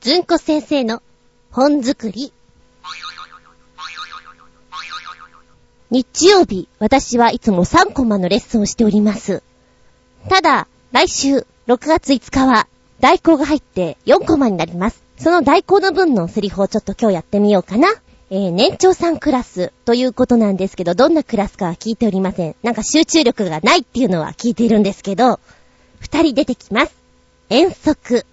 [0.00, 1.02] ずんこ先生の
[1.50, 2.32] 本作り。
[5.90, 9.42] 日曜日、私はいつも3コマのレッスンをしております。
[10.28, 12.68] ただ、来週、6月5日は、
[13.00, 15.02] 代行が入って4コマになります。
[15.16, 17.88] その代行の分のセリフをちょっと今日やってみようかな。
[18.30, 22.56] えー、年長さんクラスということなんですけど、どんなクラスかは聞いておりません。
[22.62, 25.40] なんか集中力がないっていうのは聞いているんですけど、
[26.00, 26.92] 二人出てきます。
[27.48, 28.26] 遠足。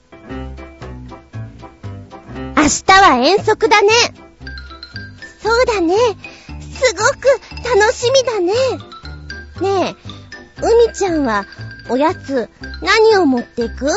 [2.58, 3.90] 明日は遠足だね。
[5.42, 5.96] そうだね。
[6.76, 7.28] すごく
[7.80, 8.54] 楽しみだね。
[9.62, 9.96] ね
[10.60, 11.46] え、うみちゃんは
[11.90, 12.50] おやつ
[12.82, 13.88] 何を持っていく？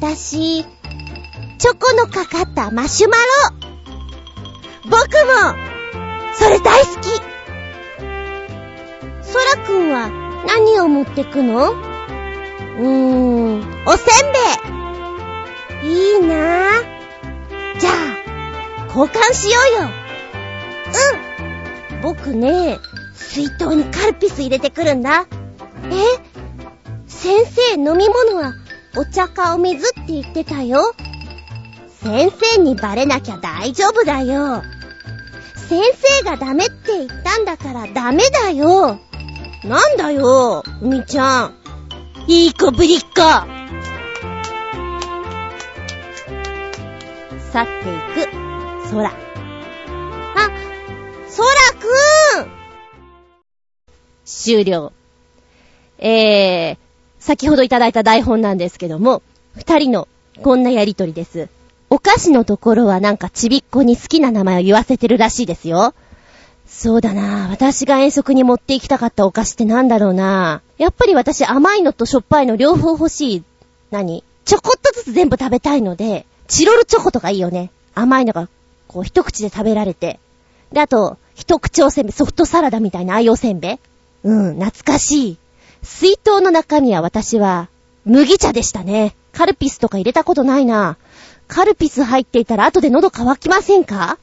[0.00, 3.22] 私、チョコのかかったマシュマロ。
[4.84, 5.00] 僕も、
[6.34, 7.08] それ大好き。
[9.22, 10.10] そらくんは
[10.46, 11.72] 何を持ってくの？
[11.72, 15.92] うーん、おせんべい。
[16.16, 17.78] いいなぁ。
[17.78, 17.94] じゃあ、
[18.88, 19.88] 交換しようよ。
[19.88, 19.90] う
[21.30, 21.33] ん。
[22.04, 22.78] 僕ね、
[23.14, 25.26] 水筒にカルピス入れてくるんだ。
[25.90, 25.94] え？
[27.06, 28.52] 先生飲み物は
[28.94, 30.94] お茶かお水って言ってたよ。
[32.02, 34.62] 先生にバレなきゃ大丈夫だよ。
[35.66, 38.98] 先生がダメって言ったんだからダメだよ。
[39.64, 41.54] なんだよ、みちゃん。
[42.26, 43.06] いい子ぶりっ子。
[47.50, 48.30] 去っていく、
[48.90, 49.08] 空。
[49.08, 49.14] あ、
[51.36, 51.73] 空
[54.44, 54.92] 終了。
[55.98, 56.76] えー、
[57.18, 59.22] 先ほどいただいた台本なんですけども、
[59.56, 60.08] 二人の
[60.42, 61.48] こんなやりとりです。
[61.90, 65.94] お菓子のところはなんかちびっこに好きな名前を言わせてるらしいですよ。
[66.66, 73.42] そうだな私が遠足に持って行きたかったお菓子ってなんだろうなやっぱり私甘いのとしょっぱいの両方欲しい。
[73.90, 74.24] 何？
[74.44, 77.70] ちょこっとずつ全部食べたいので、チロルチョコとかいいよね。
[77.94, 78.48] 甘いのが、
[78.88, 80.18] こう一口で食べられて。
[80.72, 83.78] で、あと、一口おせんべい、ソフトサラダみたいなああいおせんべい
[84.24, 85.38] うん、懐かしい。
[85.82, 87.68] 水筒の中身は私は、
[88.04, 89.14] 麦茶でしたね。
[89.32, 90.96] カルピスとか入れたことないな。
[91.46, 94.18] カルピス入っていたら後で喉乾きませんか？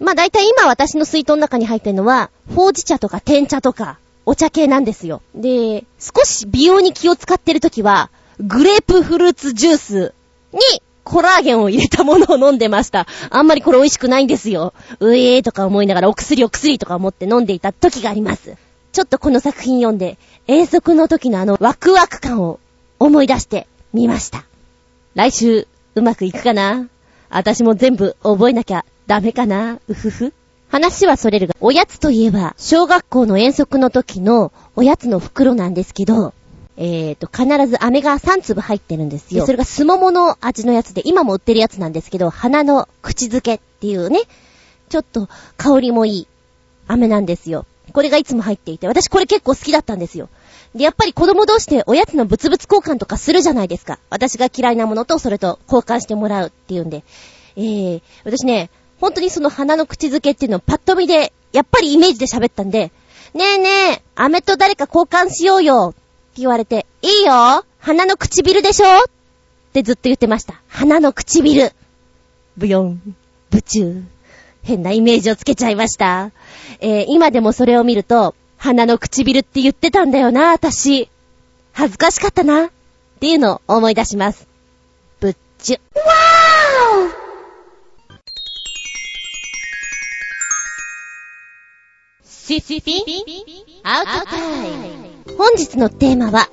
[0.00, 5.22] まあ大体今私の水筒の中に入ってるのは、ほうじ茶とか天茶とか、お茶系なんですよ。
[5.36, 10.14] で、少し美容に気を使ってるときは、グレープフルーツジュース
[10.52, 10.60] に
[11.04, 13.06] コラーゲンを入れたものを飲んでました。
[13.30, 14.74] あんまりこれ美味しくないんですよ。
[14.98, 18.56] うえーとか思いながらお薬お薬とか思って飲んでいた時があります。
[18.94, 22.60] ちょっとこの作品読んで、遠足の時のあのワクワク感を
[23.00, 24.44] 思い出してみました。
[25.16, 26.88] 来週、うまくいくかな？
[27.28, 29.80] 私も全部覚えなきゃダメかな？
[29.88, 30.32] うふふ。
[30.68, 36.32] 話はそれるが、おやつといえば、小学校の遠足の時のおやつの袋なんですけど、
[36.76, 39.44] えーと、必ず飴が3粒入ってるんですよ。
[39.44, 44.20] それがすももの味のやつで、今も売ってるやつなんですけど、花の口づけっていうね、
[44.88, 46.28] ちょっと香りもいい
[46.86, 47.66] 飴なんですよ。
[47.94, 50.28] これがいつも入っていて、私これ結構好きだったんですよ。
[50.74, 54.00] で、やっぱり子供同士でおやつの物々交換とかするじゃないですか。
[54.10, 57.04] 私が嫌いなものとそれと交換してもらうっていうんで。
[57.56, 58.68] えー、私ね、
[59.00, 62.90] 本当にその花の口づけっていうのをパッと見で、やっぱりイメージで喋ったんで、
[63.32, 68.86] ねえねえ、飴と誰か交換しようよって言われて、いいよ鼻の唇でしょ？
[68.86, 69.06] っ
[69.72, 70.60] てずっと言ってました。
[70.66, 71.72] 鼻の唇。
[72.56, 73.16] ブヨン、
[73.50, 74.02] ブチュー。
[74.62, 76.32] 変なイメージをつけちゃいました。
[76.80, 81.08] えー、今でもそれを見ると、鼻の唇って言ってたんだよな、私。
[81.72, 82.66] 恥ずかしかったな。
[82.66, 82.70] っ
[83.20, 84.46] ていうのを思い出します。
[85.20, 85.80] ブッチュ。
[85.98, 87.24] わー
[92.46, 92.92] シシピ
[93.82, 95.36] アウトタイム。
[95.38, 96.48] 本日のテーマは、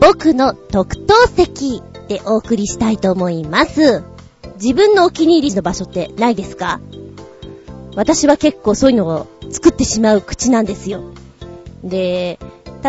[0.00, 4.02] 僕の特等席でお送りしたいと思います。
[4.54, 6.80] 自分のお気に入りの場所ってないですか？
[7.96, 11.02] 私は結構そういうのを作ってしまう口なんですよ。
[11.82, 12.38] で、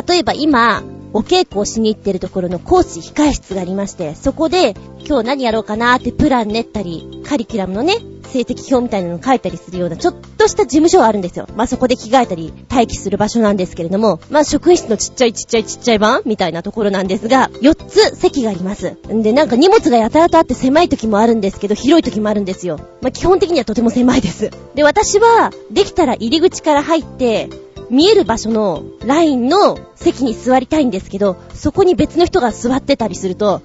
[0.07, 7.95] 例えば今、お稽古をしに行ってるところの講師控室がありまして、そこで今日何やろうかなーってプラン練ったり、カリキュラムのね、
[8.27, 11.47] 成績表みたいなの書いたりするような、ちょっとした事務所があるんですよ。
[11.55, 18.97] まあ、そこで着替えたり、待機する場所なんですけれども、まあ、職員室のちっちゃいちっちゃいちっちゃい版みたいなところなんですが、4つ席があります。
[19.11, 22.79] んで、なんか荷物がやたらとあって狭い時もあるんですけど、広い時もあるんですよ。
[23.01, 24.51] まあ、基本的にはとても狭いです。
[24.75, 27.49] で、私は、できたら入り口から入って、
[27.89, 33.61] 見える場所のラインの席に座りたいんですけど、そこに別の人が座ってたりすると、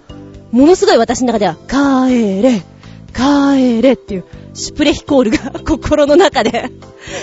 [0.53, 2.63] ものすごい私の中では、帰れ、
[3.13, 6.71] 帰れっていう、シュプレヒコールが 心の中で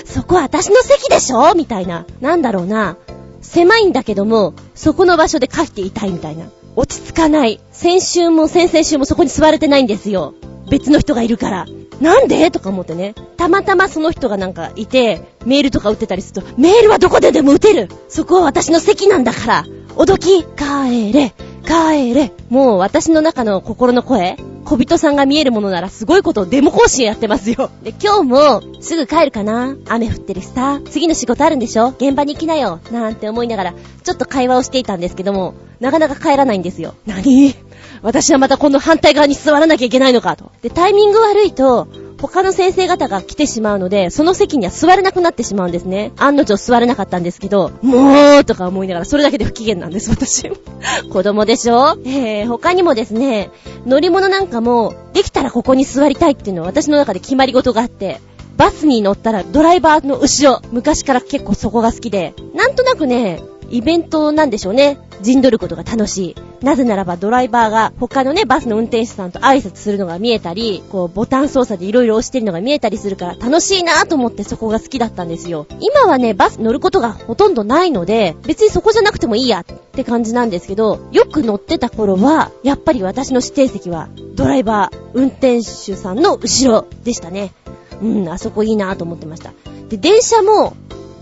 [0.06, 1.54] そこは私の席でしょ？
[1.56, 2.06] みたいな。
[2.22, 2.98] なんだろうな。
[3.42, 6.46] 狭いんだけども、そこの場所で書いていたいみたいな。
[6.76, 7.60] 落ち着かない。
[7.72, 10.34] 先週も先々週もそこに座れてないんですよ。
[10.70, 11.66] 別の人がいるから。
[12.02, 12.52] なんで？
[12.52, 13.16] とか思ってね。
[13.38, 19.66] たまたまその人がなんかいて、メールとか打ってたりすると、メールはどこででも打てるそこは私の席なんだから
[19.96, 21.34] おどき帰れ
[21.66, 27.72] 帰れもう私の中の心の声小人さんが見えるものならすごいことをデモ更新やってますよ。
[27.82, 32.80] で、今日もすぐ帰るかな雨降ってるしさ、次の仕事あるんでしょ現場に行きなよ。
[32.92, 36.94] なんて思いながら、ちょっと会話をしていたんですけども、なかなか帰らないんですよ。
[37.08, 37.56] 何？
[38.04, 40.52] 私はまたこの反対側に座らなきゃいけないのかと。
[40.62, 41.88] で、タイミング悪いと、
[42.22, 46.12] 他の先生方が来てしまうので、その席には座れなくなってしまうんですね。
[46.18, 50.50] 案の定座れなかったんですけど、もうとか思いながら、それだけで不機嫌なんです、私。
[51.12, 51.98] 子供でしょ？
[52.06, 53.50] えー、他にもですね、
[53.86, 58.20] 乗り物なんかも、できたらここに座りたいっていうのは私の中で決まり事があって、
[58.58, 64.98] バスに乗ったらドライバーの後ろ、昔から結構そこが好きで、なんとなくね、イベントなんでしょうね。
[65.22, 66.66] 陣取ることが楽しい。
[66.66, 75.68] なぜならばドライバーが他のね、バスの運転手さんと挨拶するのが見えたり、こう、ボタン操作でいろいろ押してるのが見えたりするから楽しいなぁと思ってそこが好きだったんですよ。
[75.80, 87.54] 今はね、バス乗ることがほとんどないので、別にそこじゃなくてもいいやって感じなんですけど、よく乗ってた頃は、やっぱり私の指定席はドライバー、運転手さんの後ろでしたね。
[88.02, 89.52] うん、あそこいいなぁと思ってました。
[89.90, 90.74] で、電車も、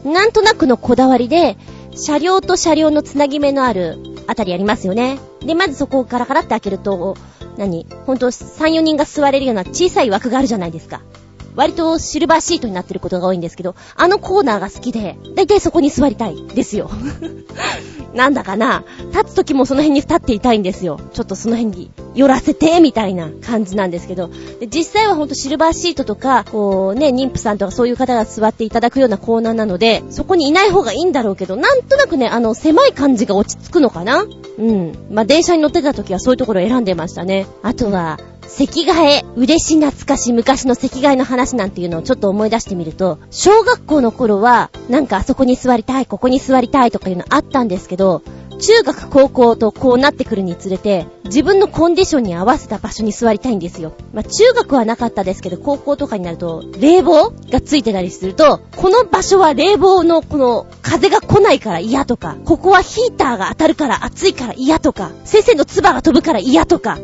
[0.06, 1.58] なんとなくのこだわりで、
[1.98, 5.20] 車両と車両のつなぎ目のあるあたりありますよね。
[5.42, 7.18] で、まずそこをカラカラって開けると、
[7.58, 7.88] 何？
[8.06, 11.02] ほんと3、4人が座れるような小さい枠があるじゃないですか。
[11.56, 16.92] 割とシルバーシートになってることが多いんですけど、あのコーナーが好きで、だいたいそこに座りたいですよ。
[18.18, 21.00] なんだかな、立つ時もその辺に立っていたいんですよ。
[21.14, 34.26] ちょっとその辺に寄らせて、みたいな感じなんですけど、で実際はほんとシルバーシートとか、こうね、妊婦さんとかそういう方が座っていただくようなコーナーなので、そこにいない方がいいんだろうけど、なんとなくね、あの、狭い感じが落ち着くのかな？
[34.58, 35.08] うん。
[35.12, 37.46] まあ、電車に乗ってた時はそういうところを選んでましたね。
[37.62, 48.07] あとは、席替え、嬉し懐かし昔の席替えの話なんていうのをちょっと思い出してみると、小学校の頃は、なんかあそこに座りたい、ここに座りたいとかいうのあったんですけど、
[48.60, 53.94] 中学高校とこうなってくるにつれて、自分のコンディションに合わせた場所に座りたいんですよ。
[54.14, 66.98] まあ、中学はなかったですけど、高校とかになると、冷房がついてたりすると、この場所は冷房のこの風が来ないから嫌とか、ここはヒーターが当たるから暑いから嫌とか、先生の唾が飛ぶから嫌とか、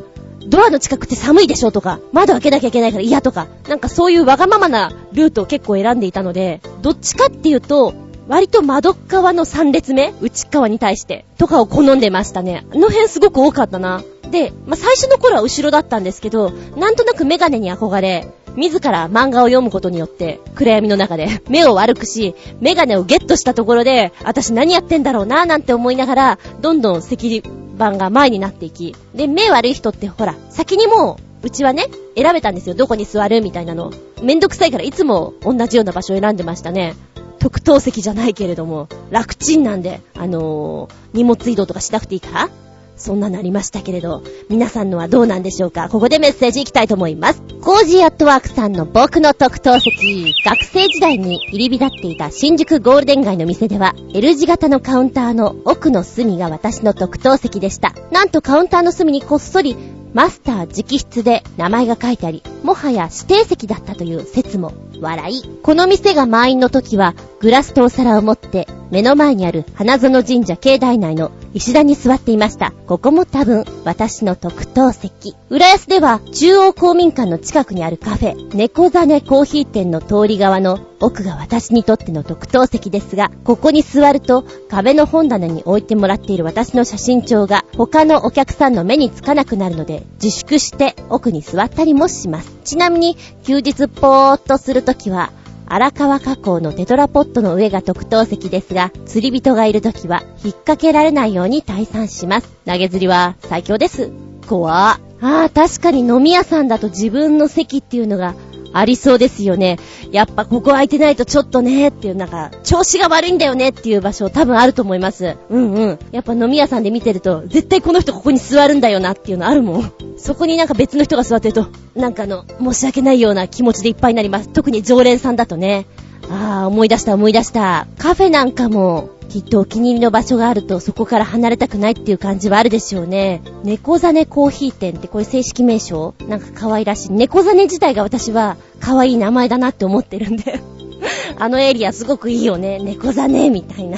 [0.47, 7.93] ドアの近くって寒いでしょとか、窓開けなきゃいけないから嫌とか、なんかそういうわがままなルートを結構選んでいたので、どっちかっていうと、
[8.27, 12.65] 割と窓側の3列目内側に対して、とかを好んでましたね。
[12.71, 14.03] あの辺すごく多かったな。
[14.31, 27.43] で、まあ、最初の頃は後ろだったんですけど、なんとなくメガネに憧れ、自ら漫画を読むことによって、暗闇の中で目を悪くし、メガネをゲットしたところで、私何やってんだろうなーなんて思いながら、どんどん席
[27.77, 32.75] 番が前になっていき、で、目悪い人ってほら、先にもう、うちはね、選べたんですよ。
[32.75, 33.91] どこに座るみたいなの。
[34.21, 36.95] めんどくさいからいつも同じような場所を選んでましたね。
[37.43, 42.49] 特等席じゃないけれども、楽ちんなんで、あのー、荷物移動とかしなくていいか？
[42.95, 45.89] そんななりましたけれど、皆さんのはどうなんでしょうか？
[45.89, 47.41] ここでメッセージいきたいと思います。
[47.59, 50.33] コージーアットワークさんの僕の特等席。
[50.45, 57.93] 学生時代に入り浸っていた新宿ゴールデン街の店では、L 字型のカウンターの奥の隅が私の特等席でした。
[58.11, 59.75] なんとカウンターの隅にこっそり
[60.13, 65.43] マスター直筆で名前が書いてあり、もはや指定席だったという説も笑い。
[65.63, 72.71] この店が満員の時は、グラスとお皿を持って、目の前にある花園神社境内内の石段に座っていました。
[72.87, 75.35] ここも多分、私の特等席。
[75.49, 92.51] 浦安では、中央公民館の近くにあるカフェ、猫ザネコーヒー店の通り側の奥が私にとっての特等席ですが、ここに座ると、壁の本棚に置いてもらっている私の写真帳が、他のお客さんの目につかなくなるので、自粛して奥に座ったりもします。
[92.63, 95.31] ちなみに、休日ぽーっとするときは、
[95.73, 102.49] 荒川河口のテトラポットの上が特等席ですが、釣り人がいる時は引っ掛けられないように退散します。
[102.67, 104.11] 投げ釣りは最強です。
[104.47, 108.35] 怖ああ、確かに飲み屋さんだと自分の席っていうのが
[108.73, 109.77] ありそうですよね。
[110.11, 115.37] やっぱここ空いてないとちょっとねっていうなんか、調子が悪いんだよねっていう場所多分あると思います。
[115.49, 115.99] うんうん。
[116.11, 119.93] やっぱ飲み屋さんで見てると、絶対この人ここに座るんだよなっていうのあるもん。
[120.17, 124.49] そこになんか別の人が座ってると、なんかの、申し訳ないような気持ちでいっぱいになります。
[124.49, 125.85] 特に常連さんだとね。
[126.29, 127.87] ああ、思い出した思い出した。
[127.97, 133.41] カフェなんかも、きっとお気に入りの場所があるとそこから離れたくないっていう感じはあるでしょうね。
[133.63, 136.13] 猫ザネコーヒー店ってこれ正式名称？
[136.27, 137.13] なんか可愛らしい。
[137.13, 140.59] 猫ザネ自体が私は可愛い名前だなって思ってるんで
[141.39, 142.77] あのエリアすごくいいよね。
[142.79, 143.97] 猫ザネみたいな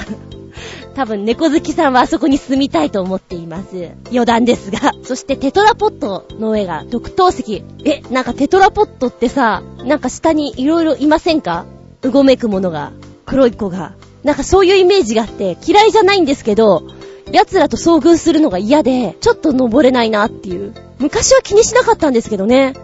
[0.94, 3.90] 多分猫好きさんはあそこに住みたいと思っています。
[4.10, 4.94] 余談ですが。
[5.02, 7.62] そしてテトラポットの上が特等席。
[7.84, 11.66] え、なんかテトラポットってさ、なんか下に色々いませんか？
[12.06, 12.92] うごめくものが。
[13.24, 13.92] 黒い子が。
[14.22, 16.82] なんかそういうイメージがあって、嫌いじゃないんですけど、
[17.32, 20.74] 奴らと遭遇するのが嫌で、ちょっと登れないなっていう。
[20.98, 22.74] 昔は気にしなかったんですけどね。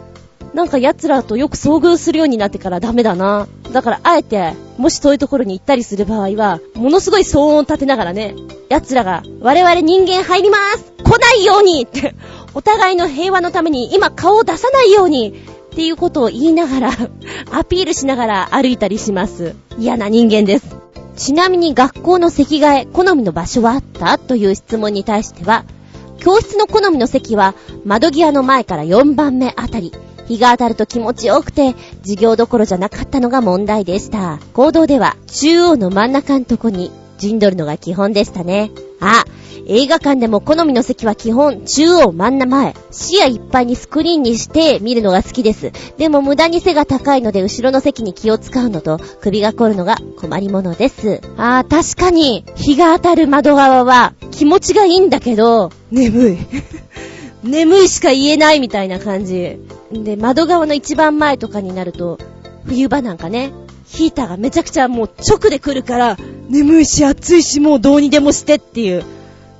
[0.54, 3.48] なんか奴らとよく遭遇するようになってからダメだな。
[3.72, 8.34] だからあえて、もし遠いところに行ったりする場合は、ものすごい騒音を立てながらね、
[8.68, 12.14] 奴らが、我々人間入ります来ないようにって、
[12.54, 15.34] お互いの平和のために今顔を出さないように
[15.72, 16.90] っていうことを言いながら、
[17.50, 19.56] アピールしながら歩いたりします。
[19.78, 20.66] 嫌な人間です。
[21.16, 24.18] ちなみに学校の席替え、好みの場所はあった？
[24.18, 25.64] という質問に対しては、
[26.18, 27.54] 教室の好みの席は
[27.84, 29.92] 窓際の前から4番目あたり、
[30.28, 34.38] 日が当たると気持ちよくて、授業どころじゃなかったのが問題でした。
[34.52, 38.70] 行動では、中央の真ん中んとこに陣取るのが基本でしたね。
[39.02, 39.24] あ、
[39.66, 42.74] 映画館でも好みの席は基本中央真ん中前。
[42.90, 45.72] 視野いっぱいにスクリーンにして見るのが好きです。
[45.98, 51.20] でも無駄に背が高いので後ろの席に気を使うのと首が凝るのが困りものです。
[51.36, 56.38] あー、確かに日が当たる窓側は気持ちがいいんだけど、眠い。
[57.42, 59.58] 眠いしか言えないみたいな感じ。
[59.92, 62.18] で、窓側の一番前とかになると、
[62.66, 63.52] 冬場なんかね、
[63.92, 66.16] ヒーターがめちゃくちゃもう直で来るから、
[66.48, 69.04] 眠いし暑いしもうどうにでもしてっていう、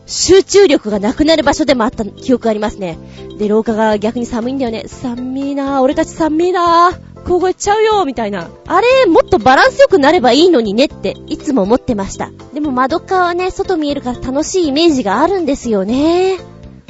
[0.07, 2.99] 集中力がなくなる場所でもあった記憶ありますね。
[3.39, 4.85] で、廊下が逆に寒いんだよね。
[4.87, 8.49] 寒いなぁ、俺たち寒いなぁ、凍えちゃうよ、みたいな。
[8.67, 12.31] あれ、もっとバランスよくなればいいのにねって、いつも思ってました。
[12.55, 16.39] でも窓側はね、外見えるから楽しいイメージがあるんですよね。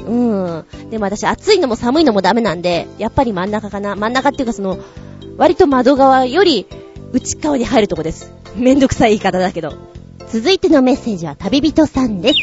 [0.07, 0.65] うん。
[0.91, 3.97] でも私暑いのも寒いのもダメなんで、やっぱり真ん中かな。
[3.97, 4.79] 真ん中っていうかその、
[5.37, 6.67] 割と窓側より
[7.13, 8.33] 内側に入るとこです。
[8.57, 9.75] めんどくさい言い方だけど。
[10.29, 12.39] 続いてのメッセージは旅人さんです。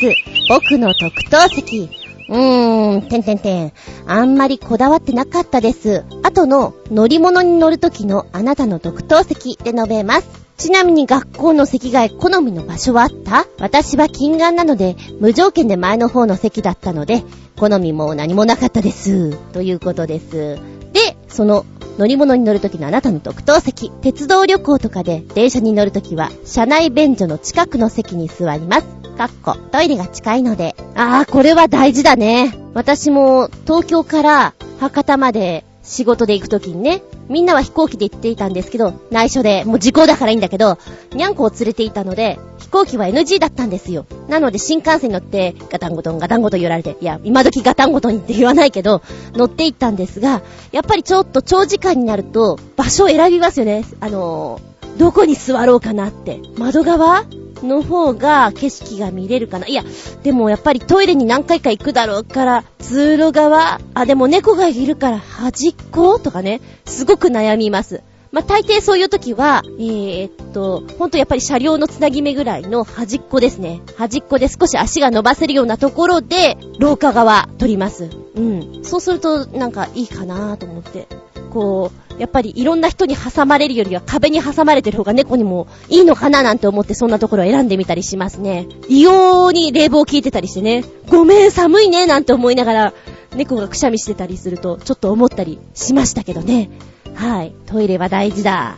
[0.48, 1.90] 僕の特等席。
[2.30, 3.74] うーん、てんてんてん。
[4.06, 6.06] あんまりこだわってなかったです。
[6.22, 10.30] 後の乗り物に乗るときのあなたの特等席で述べます。
[10.58, 13.48] ちなみに学校の席替え好みの場所はあった？
[13.60, 17.24] 私は近眼なので無条件で前の方の席だったので
[17.58, 19.36] 好みも何もなかったです。
[19.54, 20.60] ということです。
[20.94, 21.66] で、その
[22.00, 23.92] 乗り物に乗るときのあなたの特等席。
[23.92, 28.88] 鉄道旅行とかで電車に乗るときは車内便所の近くの席に座ります。
[29.18, 30.78] かっこ、トイレが近いので。
[30.96, 32.58] あー、これは大事だね。
[32.74, 40.78] 私も東京から博多まで仕事で行くときにね、みんなは飛行機で行っていたんですけど、内緒で、もう時効だからいいんだけど、
[41.14, 44.06] にゃんこを連れていたので、飛行機は NG だったんですよ。
[44.28, 49.02] なので新幹線に乗って、ガタンゴトンガタンゴトン言われて、いや、今時ガタンゴトンって言わないけど、
[49.34, 53.84] 乗って行ったんですが、やっぱりちょっと長時間になると、場所を選びますよね。
[54.00, 56.40] あのー、どこに座ろうかなって。
[56.60, 57.26] 窓側
[57.64, 59.68] の方が景色が見れるかな。
[59.68, 59.84] いや、
[60.24, 68.02] でもやっぱりトイレに何回か行くだろうから、通路側、あ、でも猫がいるから端っことかね、すごく悩みます。
[68.32, 73.82] まあ、大抵そういう時は、えー、っと、ほんとやっぱり車両のつなぎ目ぐらいの端っこですね。
[73.98, 78.10] 端っこで少し足が伸ばせるようなところで、廊下側取ります。
[78.36, 78.82] うん。
[78.84, 81.08] そうすると、なんかいいかなと思って。
[81.50, 88.68] こう、やっぱりいろんな人に挟まれるよりは壁に挟まれてる方が猫にもいいのかななんて思ってそんなところを選んでみたりしますね。
[88.90, 92.94] 異様に冷房効いてたりしてね、ごめん寒いねなんて思いながら
[93.36, 96.70] 猫がくしゃみしてたりするとちょっと思ったりしましたけどね。
[97.16, 97.54] はい。
[97.68, 98.76] トイレは大事だ。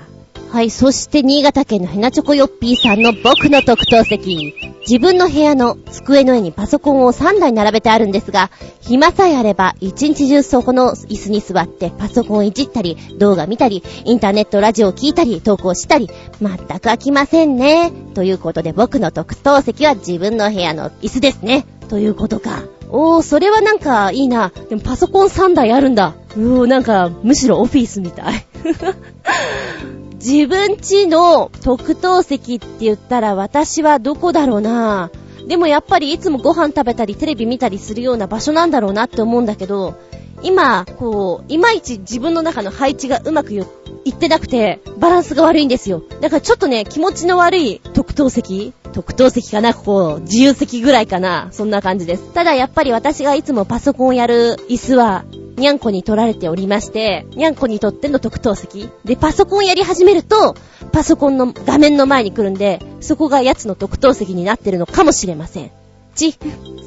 [0.50, 4.71] はい、そして新潟県のヘナチョコヨッピーさんの僕の特等席。
[4.82, 8.50] 自分の部屋の机の上にパソコンを3台並べてあるんですが、
[8.82, 16.10] 暇さえあれば一日中そこの椅子に座ってパソコンをいじったり、動画見たり、インターネットラジオを聞いたり、投稿したり、
[16.42, 17.92] 全く飽きませんね。
[18.14, 21.66] ということで僕の特等席は自分の部屋の椅子ですね。
[21.88, 22.64] ということか。
[22.90, 24.52] おー、それはなんかいいな。
[24.70, 26.16] でもパソコン3台あるんだ。
[26.36, 28.46] うー、なんかむしろオフィスみたい。
[30.24, 35.10] 自分ちの特等席って言ったら私はどこだろうな
[35.48, 39.98] でもやっぱりいつもご飯食べたりテレビ見たりするような場所なんだろうなって思うんだけど、
[40.44, 46.04] 今、こう、いまいち自分の中の配置がうまくいってなくて、バランスが悪いんですよ。
[46.22, 52.34] だからちょっとね、気持ちの悪い特等席特等席かなここ、自由席ぐらいかなそんな感じです。
[52.34, 55.26] ただやっぱり私がいつもパソコンをやる椅子は、
[55.58, 58.90] にゃんこに取られておりまして、にゃんこにとっての特等席。
[59.06, 60.56] で、パソコンやり始めると、
[60.92, 65.81] パソコンの画面の前に来るんで、そこが奴の特等席になってるのかもしれません。
[66.12, 66.38] ち。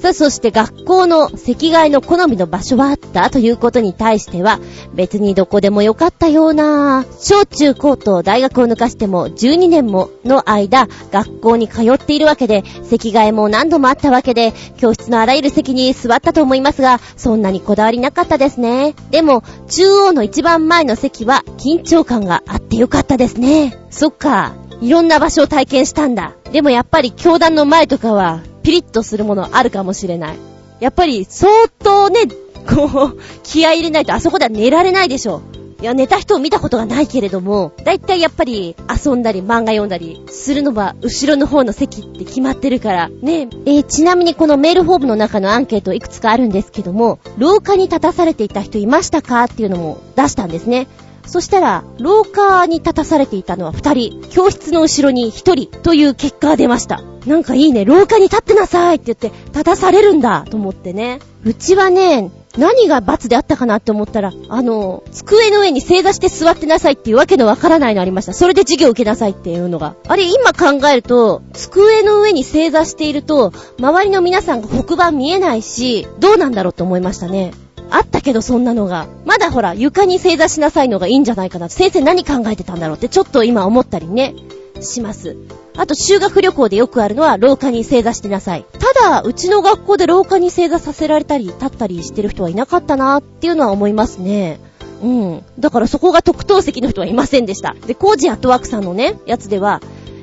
[0.01, 4.61] さあ、そして学校の席替えの好みの場所はあったということに対しては、
[4.95, 7.07] 別にどこでもよかったような。
[7.18, 18.95] 小中高と大学を抜かしても12年もの間、学校に通っているわけで、席替えも何度もあったわけで、教室のあらゆる席に座ったと思いますが、そんなにこだわりなかったですね。
[19.11, 23.79] でも、中央の一番前の席は緊張感があってよかったですね。
[23.91, 24.64] そっか。
[24.81, 26.33] いろんな場所を体験したんだ。
[26.53, 30.39] でもやっぱり教団の前とかは、ピリッとするものあるかもしれない。
[30.81, 32.20] やっぱり相当ね、
[32.68, 35.43] こう、気合い入れないとあそこでは寝られないでしょ。
[35.83, 43.49] いや、寝た人を見たことがないけれども、だいたいやっぱり遊んだり漫画読んだりするのは後ろの方の席って決まってるから、ね。
[43.66, 49.45] えー、ちなみにこのメールフォームの中のアンケートいくつかあるんですけども、廊下に立たされていた人いましたか？
[49.45, 50.87] っていうのも出したんですね。
[51.27, 57.03] そしたら、廊下に立たされていたのは二人、教室の後ろに一人という結果が出ました。
[57.27, 61.20] なんかいいね、廊下に立ってなさいって言って、立たされるんだと思ってね。
[61.45, 68.33] うちはね、何が罰であったかなって思ったら、あの、机の上に正座して座ってなさいっていうわけのわからないのありました。
[68.33, 69.97] それで授業受けなさいっていうのが。
[70.07, 77.53] あれ、今考えると、机の上に正座していると、周りの皆さんが黒板見えないし、どうなんだろうって思いましたね。
[77.91, 79.07] あったけどそんなのが。
[79.24, 81.68] まだほら、床に正座しなさいのがいいんじゃないかな。
[81.68, 84.35] 先生何考えてたんだろうってちょっと今思ったりね、
[84.80, 85.37] します。
[85.76, 88.64] あと修学旅行でよくあるのは廊下に正座してなさい。
[88.72, 94.61] ただ、うちの学校で廊下に正座させられたり、立ったりしてる人はいなかったなっていうのは思いますね。
[95.03, 95.43] うん。
[95.59, 97.74] だからそこが特等席の人はいませんでした。
[97.87, 99.80] で、コージアットワークさんのね、やつでは、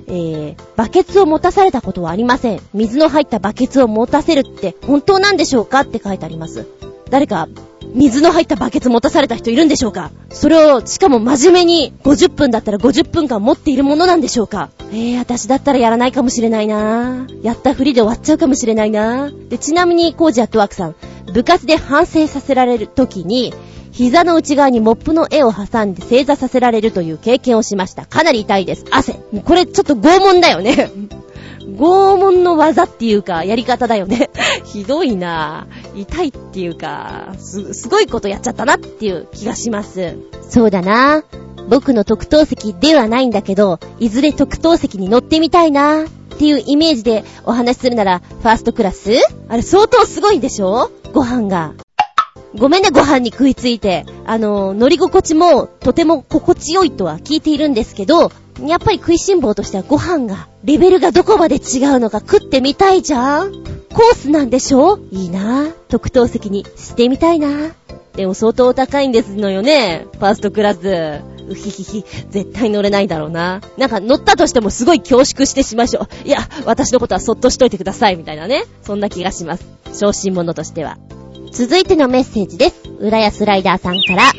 [0.08, 2.62] えー、バケツを持たされたことはありません。
[2.74, 6.68] 水の入ったバケツを持たせるって本当なんでしょうかって書いてあります。
[7.12, 7.48] 誰か、
[7.94, 10.12] 水の入ったバケツ持たされた人いるんでしょうか？
[10.30, 14.70] それを、しかも真面目に50分だったら50分間持っているものなんでしょうか？
[14.92, 20.96] えー、私だったらやらないかもしれないなやったふりで終わっちゃうかもしれないなで、ちなみに、コージアットワークさん、
[21.34, 23.54] 部活で反省させられる時に、
[23.92, 28.06] 膝の内側にモップの絵を挟んで正座させられるという経験をしました。
[28.06, 28.86] かなり痛いです。
[28.90, 29.20] 汗。
[29.44, 30.90] これちょっと拷問だよね。
[31.78, 34.30] 拷問の技っていうか、やり方だよね。
[34.66, 36.02] ひどいなぁ。
[36.02, 40.18] 痛いっていうか、す、すごいことやっちゃったなっていう気がします。
[40.50, 41.24] そうだな
[41.70, 46.06] 僕の特等席ではないんだけど、いずれ特等席に乗ってみたいなっ
[46.38, 49.12] ていうイメージでお話しするなら、ファーストクラス？
[49.48, 50.92] あれ相当すごいんでしょ？
[51.14, 51.74] ご飯が。
[52.58, 54.06] ごめんね、ご飯に食いついて。
[54.26, 63.52] あの、乗り心地もとても心地よいとは聞いているんですけど、やっぱり食いしん坊としてはご飯が、レベルがどこまで違うのか食ってみたいじゃん
[63.94, 65.74] コースなんでしょいいなぁ。
[65.90, 67.50] 特等席にしてみたいな
[68.14, 70.06] でも相当高いんですのよね。
[70.14, 71.22] ファーストクラス。
[71.50, 73.62] うひひひ、絶対乗れないだろうな。
[73.78, 76.28] なんか乗ったとしてもすごい恐縮してしましょう。
[76.28, 78.64] いや、私のことはそっとしといてください、みたいなね。
[78.84, 79.66] そんな気がします。
[79.94, 80.98] 昇進者としては。
[81.52, 82.76] 続いてのメッセージです。
[83.00, 84.32] 浦安ライダーさんから。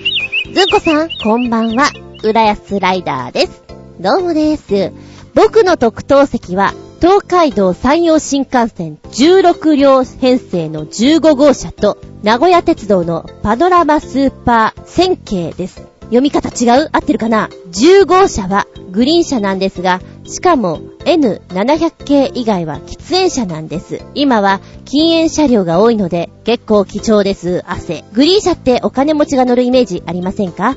[0.55, 1.91] ずんこさん、こんばんは。
[2.23, 3.62] 浦安ライダーです。
[4.03, 4.93] どうもです。
[5.33, 15.83] 僕の特等席は、東海道山陽新幹線16両編成の15号車と、名古屋鉄道のパノラマスーパー1000系です。
[16.07, 16.89] 読み方違う？
[16.91, 24.01] 合ってるかな ?10 号車はグリーン車なんですが、しかも N700 系以外は喫煙車なんです。
[24.15, 28.03] 今は禁煙車両が多いので結構貴重です、汗。
[28.15, 30.75] グリーン車ってお金持ちが乗るイメージありませんか？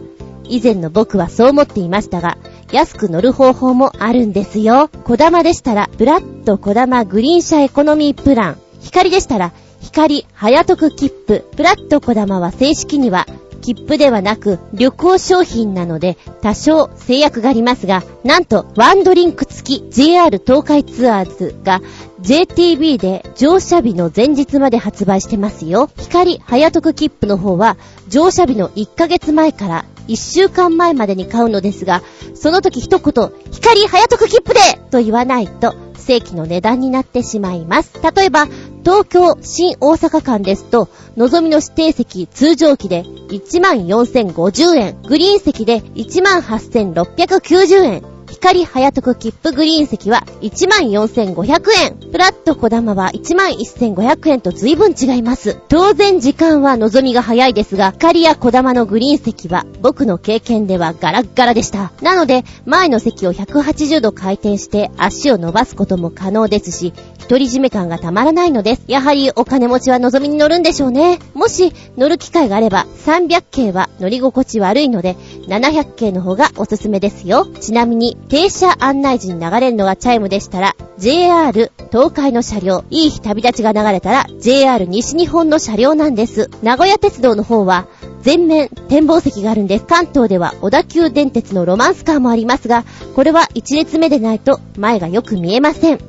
[0.47, 2.37] 以前の僕はそう思っていましたが、
[2.75, 4.89] 安く乗る方法もあるんですよ。
[5.05, 8.57] 小玉でしたら、ブラッド小玉グリーン車エコノミープラン。
[8.81, 11.45] 光でしたら、光早得切符。
[11.55, 13.27] ブラッド小玉は正式には、
[13.61, 21.81] 切符ではなく旅行商品なので多少制約がありますが、なんとワンドリンク付き JR 東海ツアーズが
[22.21, 25.89] JTB で乗車日の前日まで発売してますよ。
[25.97, 27.77] 光早得切符の方は
[28.09, 32.03] 乗車日の1ヶ月前から一週間前までに買うのですが、
[32.33, 34.59] その時一言、光早得切符で
[34.91, 37.93] と言わないと、正規の値段になってしまいます。
[38.15, 38.47] 例えば、
[38.83, 51.97] 東京、新大阪間ですと、望みの指定席通常期で14,050円、グリーン席で18,690円、光早得切符グリーン席は14,500円。
[52.11, 55.57] プラット小玉は11,500円と随分違います。
[55.67, 61.91] 当然時間は望みが早いですが、光や小玉のグリーン席は僕の経験ではガラッガラでした。
[62.01, 66.93] なので、前の席を180度回転して足を伸ばすことも可能ですし、
[67.27, 68.83] 独り占め感がたまらないのです。
[68.87, 71.17] やはりお金持ちは望みに乗るんでしょうね。
[71.33, 75.15] もし乗る機会があれば、300系は乗り心地悪いので、
[75.47, 77.47] 700系の方がおすすめですよ。
[77.59, 86.49] ちなみに、停車案内時に流れるのがチャイムでしたら、JR 東海の車両、いい日旅立ちが流れたら、JR 西日本の車両なんです。
[86.63, 87.87] 名古屋鉄道の方は、
[88.21, 89.85] 全面展望席があるんです。
[89.85, 92.83] 関東では小田急電鉄のロマンスカーもありますが、
[93.15, 95.99] これは1列目でないと前がよく見えません。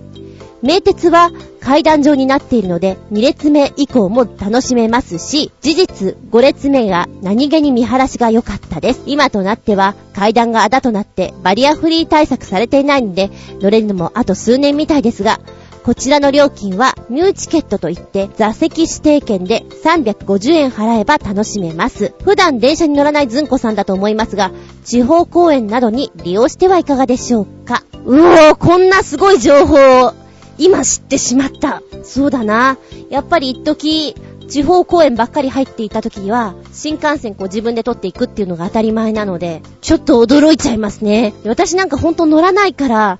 [0.63, 1.31] 名鉄は
[1.67, 9.03] 階段状になっているので、2列目以降も楽しめますし、事実5列目が何気に見晴らしが良かったです。
[9.07, 15.41] 今となっては階段があだとなってバリアフリー対策されていないので、乗れるのもあと数年みたいですが、
[15.83, 22.15] こちらの料金はミューチケットといって座席指定券で350円払えば楽しめます。
[22.23, 24.53] 普段電車に乗らないずんこさんだと思いますが、
[24.85, 27.83] 地方公演などに利用してはいかがでしょうか？
[28.05, 29.75] うおー、こんなすごい情報
[30.07, 30.13] を
[30.59, 31.83] 今知ってしまった。
[32.03, 32.79] そうだな。
[33.11, 34.15] やっぱり一時、
[34.49, 41.35] 地方公演ばっかり入っていた時には、新幹線こう自分で撮っていくっていうのが当たり前なので、ちょっと驚いちゃいますね。
[41.45, 43.19] 私なんかほんと乗らないから、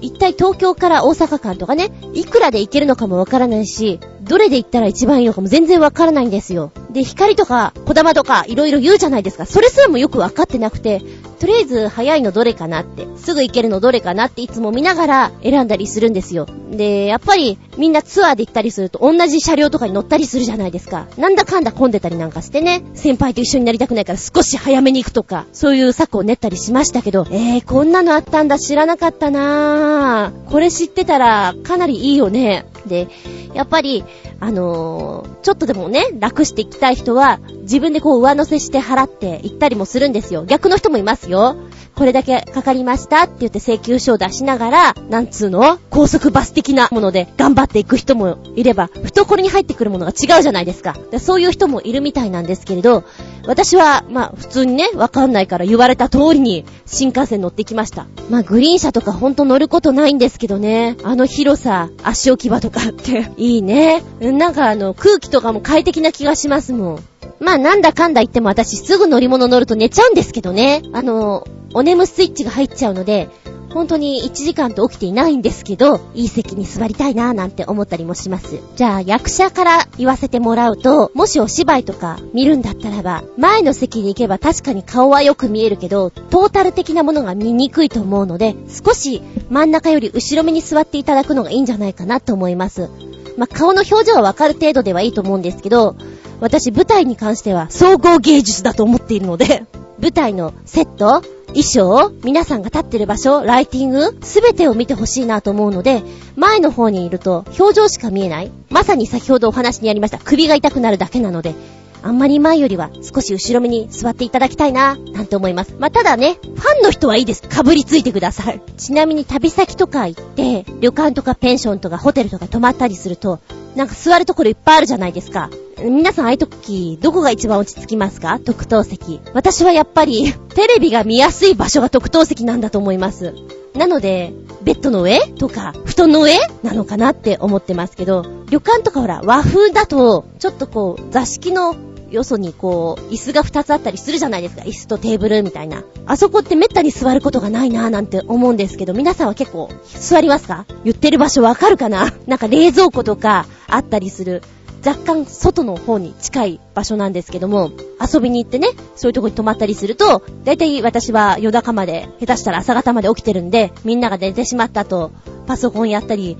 [0.00, 6.72] 一体東京から大阪間とかね、いくらで行けるのかもわからないし、どれで行ったら一番いいのかも全然わからないんですよ。
[6.90, 9.46] で、光とか、小玉とか、いろいろ言うじゃないですか。
[9.46, 11.02] それすらもよくわかってなくて、
[11.34, 16.46] とりあえず早いのどれかなって、すぐ行けるのどれかなっていつも見ながら選んだりするんですよ。
[16.70, 21.06] で、やっぱりみんなツアーで行ったりすると同じ車両とかに乗ったりするじゃないですか。
[21.16, 30.50] なんだかんだ混んでたりなんかしてね、先輩と一緒になりたくないから少し早めに行くとか、そういう策を練ったりしましたけど、えー、こんなのあったんだ知らなかったなぁ。
[30.50, 32.66] これ知ってたらかなりいいよね。
[32.86, 33.08] で、
[33.54, 34.04] やっぱり、
[34.40, 40.44] あのー、ちょっとでもね、楽していきたい人は、自分でこう上乗せして払って行ったりもするんですよ。
[40.44, 41.56] 逆の人もいますよ。
[41.94, 45.78] これだけかかりましたって言って請求書を出しながら、なんつうの？
[45.90, 50.96] 高速バス的なもので頑張っていく人もいれば、懐に入ってくるものが違うじゃないですか。
[51.12, 53.04] でそういう人もいるみたいなんですけれど、
[53.46, 58.06] 私は、まあ、普通にね、わかんないから言われた通りに新幹線乗ってきました。
[58.28, 60.96] まあ、グリーン車とかほんと乗ることないんですけどね。
[61.04, 64.02] あの広さ、足置き場とっていいね。
[64.20, 67.04] なんかあの、空気とかも快適な気がしますもん。
[67.40, 70.82] まあなんだかんだ言っても私すぐ乗り物乗ると寝ちゃうんですけどね。
[70.92, 73.28] あの、お眠スイッチが入っちゃうので、
[73.74, 78.60] 本当に1時間と起きていないんですけど、いい席に座りたいなぁなんて思ったりもします。
[78.76, 89.20] じゃあ役者から言わせてもらうと、もしお芝居とか見るんだったらば、前の席に行けば確かに顔はよく見えるけど、トータル的なものが見にくいと思うので、少し
[89.50, 92.88] 真ん中より後ろ目に座っていただくのがいいんじゃないかなと思います。
[93.36, 95.96] まあ、顔の表情はわかる程度ではいいと思うんですけど、
[96.38, 99.64] 私舞台に関しては総合芸術だと思っているので、
[100.00, 101.22] 舞台のセット、
[101.54, 106.02] 衣装、皆さんが立ってる場所、ライティング、すべてを見てほしいなと思うので、
[106.34, 108.50] 前の方にいると表情しか見えない。
[108.70, 111.54] まさに先ほどお話にありました首が痛くなるだけなので、
[112.02, 115.74] あんまり前よりは少し後ろ目に座っていただきたいな、なんて思います。
[115.78, 117.42] まあ、ただね、ファンの人はいいです。
[117.42, 118.60] かぶりついてください。
[118.76, 123.38] ちなみに旅先とか行って、旅館とかペンションとかホテルとか泊まったりすると、
[123.76, 125.50] なんか座るところいっぱいあるじゃないですか。
[125.82, 128.38] 皆さんああいう時、どこが一番落ち着きますか？
[128.38, 129.20] 特等席。
[129.34, 133.34] 私はやっぱり、テレビが見やすい場所が特等席なんだと思います。
[133.74, 135.18] なので、ベッドの上？
[135.38, 136.38] とか、布団の上？
[136.62, 141.74] なのかなって思ってますけど、旅館とかほら、和風だと、ちょっとこう、座敷の
[142.14, 144.62] よそにこう、椅子が2つあったりするじゃないですか。
[144.62, 145.82] 椅子とテーブルみたいな。
[146.06, 150.64] あそこってめったに座ることがないなぁなんて思うんですけど、皆さんは結構座りますか？
[150.84, 152.12] 言ってる場所わかるかな？
[152.26, 154.42] なんか冷蔵庫とかあったりする。
[154.86, 165.10] 若干外の方に近い場所なんですけども、遊びに行ってね、そういうとこに泊まったりすると、だいたい私は夜中まで、下手したら朝方まで起きてるんで、みんなが寝てしまった後、
[165.46, 166.36] パソコンやったり、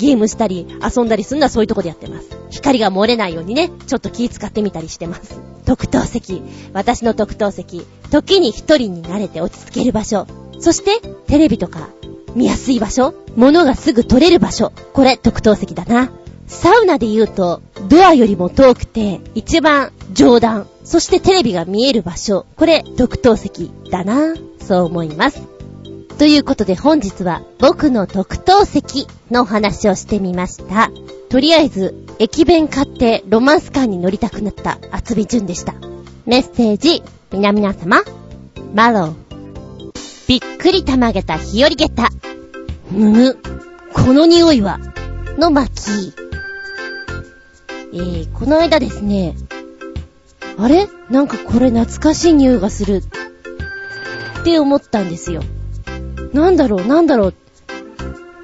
[0.00, 2.28] ゲームしたり、遊んだりするのはそういうとこでやってます。
[2.48, 5.38] 光が漏れないようにね、ちょっと気使ってみたりしてます。
[5.66, 6.42] 特等席。
[6.72, 7.86] 私の特等席。
[8.10, 10.26] 時に一人になれて落ち着ける場所。
[10.58, 11.90] そして、テレビとか、
[12.34, 13.14] 見やすい場所。
[13.36, 14.72] 物がすぐ取れる場所。
[14.94, 16.10] これ、特等席だな。
[16.46, 22.46] サウナで言うと、ドアよりも遠くて、一番上段、そしてテレビが見える場所。
[22.56, 24.34] これ、特等席だな。
[24.60, 25.49] そう思います。
[26.20, 30.90] ということで本日は僕の特等席のお話をしてみました。
[31.30, 35.72] とりあえず、駅弁買ってロマンスカーに乗りたくなった厚美純でした。
[36.26, 37.02] メッセージ、
[37.32, 38.02] 皆々様、
[38.74, 39.92] マロー。
[40.28, 42.10] びっくりたまげた日和げた。
[42.90, 43.38] むむ、
[43.94, 44.78] この匂いは、
[45.38, 46.12] の巻。
[47.94, 49.36] えー、この間ですね、
[50.58, 50.86] あれ？
[51.08, 53.02] なんかこれ懐かしい匂いがする。
[54.40, 55.42] って思ったんですよ。
[56.32, 57.34] なんだろう、なんだろう。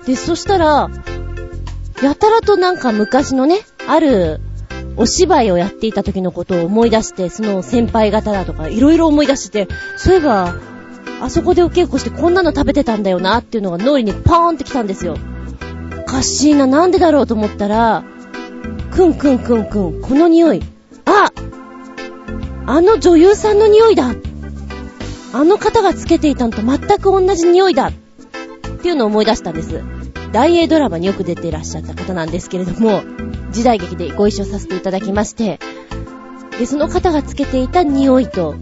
[0.06, 0.90] で、そしたら、
[2.02, 4.40] やたらとなんか昔のね、ある
[4.96, 10.54] お芝居をやっていた時のことを思い出して、その先輩方だとか、いろいろ思い出して、そういえば、
[11.20, 15.16] あそこでお稽古してこんなの食べてたんだよなっていうのが脳裏にパーンってきたんですよ。
[16.00, 18.04] おかしいな、なんでだろうと思ったら、
[18.90, 20.62] くんくんくんくん、この匂い。
[21.06, 21.30] あ
[22.68, 24.14] あの女優さんの匂いだ
[25.36, 27.92] あの方がつけていたのと全く同じ匂いだっ
[28.80, 29.82] ていうのを思い出したんです。
[30.32, 33.02] 大英ドラマによく出ていらっしゃった方なんですけれども、
[33.50, 35.60] 時代劇でご一緒させていただきまして、
[36.58, 38.54] で、その方がつけていた匂いと、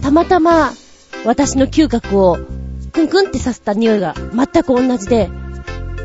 [0.00, 0.72] たまたま
[1.26, 2.38] 私の嗅覚を
[2.94, 5.28] クンクンってさせた匂いが全く同じで、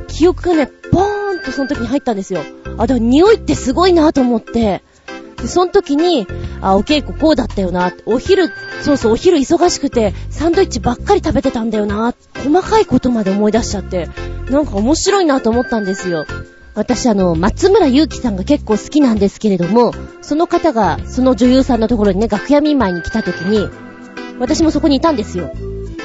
[0.09, 2.41] 記憶がね、ポーンとその時に入ったんですよ。
[2.77, 4.83] あ、だから匂いってすごいなと思って、
[5.41, 6.27] で、その時に、
[6.61, 7.93] あ、お稽古こうだったよな。
[8.05, 8.49] お昼、
[8.81, 12.13] そうそう、お昼忙しくて、サンドイッチばっかり食べてたんだよな。
[12.43, 14.09] 細かいことまで思い出しちゃって、
[14.49, 16.25] なんか面白いなと思ったんですよ。
[16.73, 23.67] 私あの、松村祐樹さんが結構好きなんですけれども、その方が、その女優さんのところにね、楽屋見舞いに来た時に、
[24.39, 25.51] 私もそこにいたんですよ。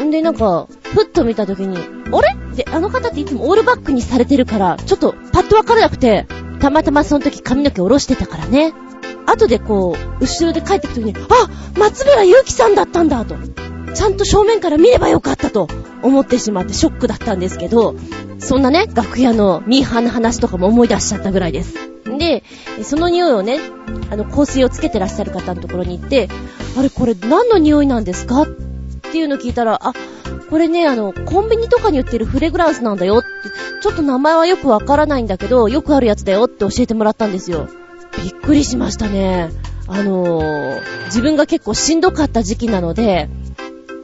[0.03, 2.35] んで、なんか、ふっと見た時に、あれ？
[2.53, 6.27] って、あの方っていつもオールバックにされてるから、ちょっとパッとわからなくて、
[6.61, 8.73] たまたまその時髪の毛下ろしてたからね。
[9.27, 13.37] 後でこう、後ろで帰ってくときに、あ松村祐樹さんだったんだと。
[13.95, 15.69] ちゃんと正面から見ればよかったと
[16.03, 17.95] 思ってしまってショックだったんですけど、
[18.39, 21.75] そんなね、楽屋のミーハーの話とかも思い出しちゃったぐらいです。
[22.19, 22.43] で、
[22.83, 23.61] その匂いをね、
[24.11, 26.29] あの、香水をつけてらっしゃる方のところに行って、
[26.79, 28.43] あれこれ何の匂いなんですか？
[28.43, 28.47] っ
[29.13, 29.93] ていうの聞いたら、あ、
[30.49, 33.29] これね、あの、コンビニとかに売ってるフレグランスなんだよって、
[33.83, 37.69] ちょっと名前はよくわからないんだけど、よくあるやつだよって教えてもらったんですよ。
[38.19, 39.51] びっくりしましたね。
[39.89, 43.29] あのー、自分が結構しんどかった時期なので、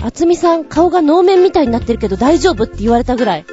[0.00, 3.44] あつみさん顔が能面みたいになってるけど大丈夫って言われたぐらい、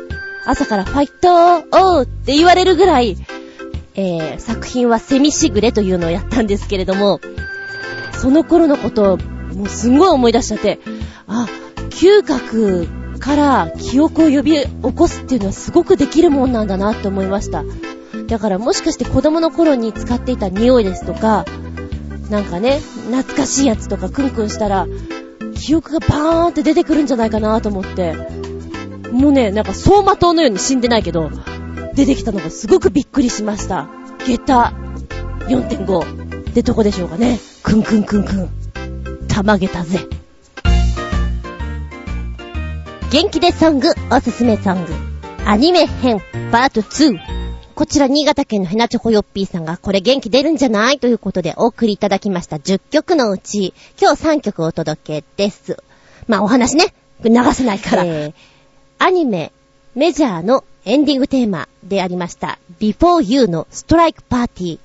[0.46, 3.18] 朝からファイトおーって言われるぐらい、
[3.96, 7.20] えー、作品はセミシグレというのをやったんですけれども、
[8.20, 10.80] その頃のことをもうすんごい思い出しちゃって、
[11.28, 11.48] あ、
[11.90, 12.88] 嗅覚
[13.20, 17.64] から記憶を呼び起こすっていうのはすごくできるもんなんだなって思いました。
[18.28, 21.46] だからもしかして子供の頃に使っていた匂いですとか、
[22.30, 22.80] なんかね、
[23.12, 24.88] 懐かしいやつとかクンクンしたら、
[25.56, 28.16] 記憶がバーンって出てくるんじゃないかなと思って、
[29.12, 31.30] もうね、なんか走馬灯のように死んでないけど、
[31.96, 33.88] 出てきたのがすごくびっくりしました。
[34.26, 34.74] 下駄
[35.48, 37.40] 4.5ってとこでしょうかね。
[37.64, 38.50] クンクンクンクン。
[39.28, 40.00] たまげたぜ。
[43.12, 44.94] 元気でソング、おすすめソング。
[45.46, 46.20] アニメ編、
[46.52, 47.45] パート2。
[47.76, 51.00] こちら新潟県のヘナチョコヨッピーさんがこれ元気出るんじゃない？
[51.00, 55.78] ということでお送りいただきました10曲のうち、今日3曲お届けです。
[56.30, 58.06] まあお話ね、流せないから。
[58.06, 58.34] えー、
[58.98, 59.52] アニメ、
[59.94, 64.80] メジャーのエンディングテーマでありました、Before You のストライクパーティー。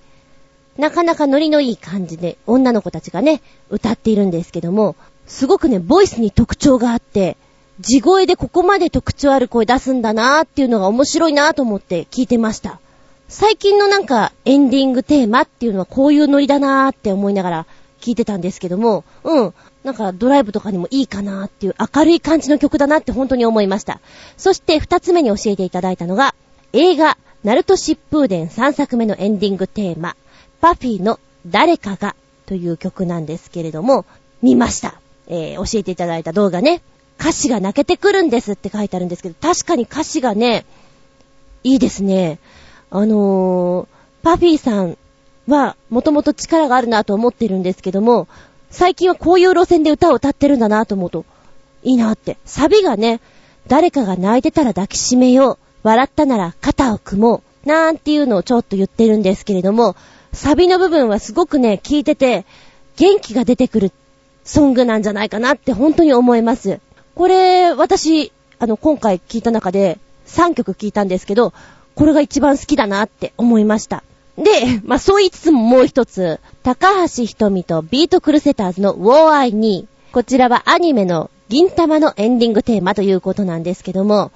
[0.76, 4.96] なかなかノリのいい感じで女の子たちがね、歌っているんですけども、
[5.28, 7.36] すごくね、ボイスに特徴があって、
[7.80, 12.78] 地声でここまで特徴ある声出すんだなーっていうのが面白いなーと思って聞いてました。
[13.28, 17.66] 最近のなんかエンディングテーマっていうのはこういうノリだなーって思いながら
[18.00, 24.00] 聞いてたんですけども、うん、なんかドライブとかにもいいかなーっていう明るい感じの曲だなって本当に思いました。
[24.36, 26.34] そして二つ目に教えていただいたのが、
[26.74, 30.16] 映画、ナルト疾風伝3作目のエンディングテーマ、
[30.60, 32.14] パフィーの誰かが
[32.44, 34.04] という曲なんですけれども、
[34.42, 35.00] 見ました。
[35.28, 36.82] えー、教えていただいた動画ね。
[37.20, 40.64] 歌詞が泣けてくるんですって書いてあるんですけど、確かに歌詞がね、
[41.62, 42.38] いいですね。
[42.90, 44.96] あのー、パフィーさん
[45.46, 48.26] はもともと力があるなと思ってるんですけども、
[48.70, 51.26] 最近はこういう路線で歌を歌ってるんだなと思うと、
[51.82, 52.38] いいなって。
[52.46, 53.20] サビがね、
[53.66, 55.58] 誰かが泣いてたら抱きしめよう。
[55.82, 57.68] 笑ったなら肩を組もう。
[57.68, 59.94] なんていうのをちょっと言ってるんですけれども、
[60.32, 62.46] サビの部分はすごくね、聞いてて、
[62.96, 63.92] 元気が出てくる
[64.44, 66.80] ソングなんじゃないかなって本当に思います。
[67.14, 71.52] これ、私、あの、今回聞いた中で3曲聞いたんですけど、
[71.94, 74.02] これが一番好きだなって思いました。
[74.36, 79.88] で、まあ、そう言いつつももう一つ、高橋瞳とみとビートクルセターズの War I n e。
[80.12, 84.30] こちらはアニメの銀玉のエンディングテーマということなんですけども、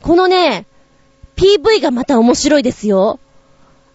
[0.00, 0.66] このね、
[1.36, 3.18] PV がまた面白いですよ。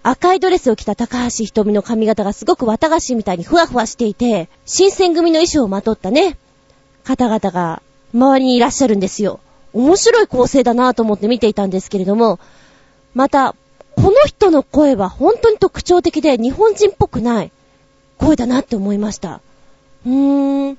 [0.03, 6.37] 赤いドレスを着た高橋瞳の髪型がすごく綿菓子みたいにふわふわしていて、新選組の衣装をまとったね、
[7.03, 7.81] 方々が
[8.13, 9.39] 周りにいらっしゃるんですよ。
[9.73, 12.39] 面白い構成だなと思って見ていたんですけれども、
[13.13, 13.55] また、
[13.95, 17.51] この人の声は本当に特徴的で日本人っぽくない
[18.17, 19.41] 声だなって思いました。
[20.05, 20.77] うーん。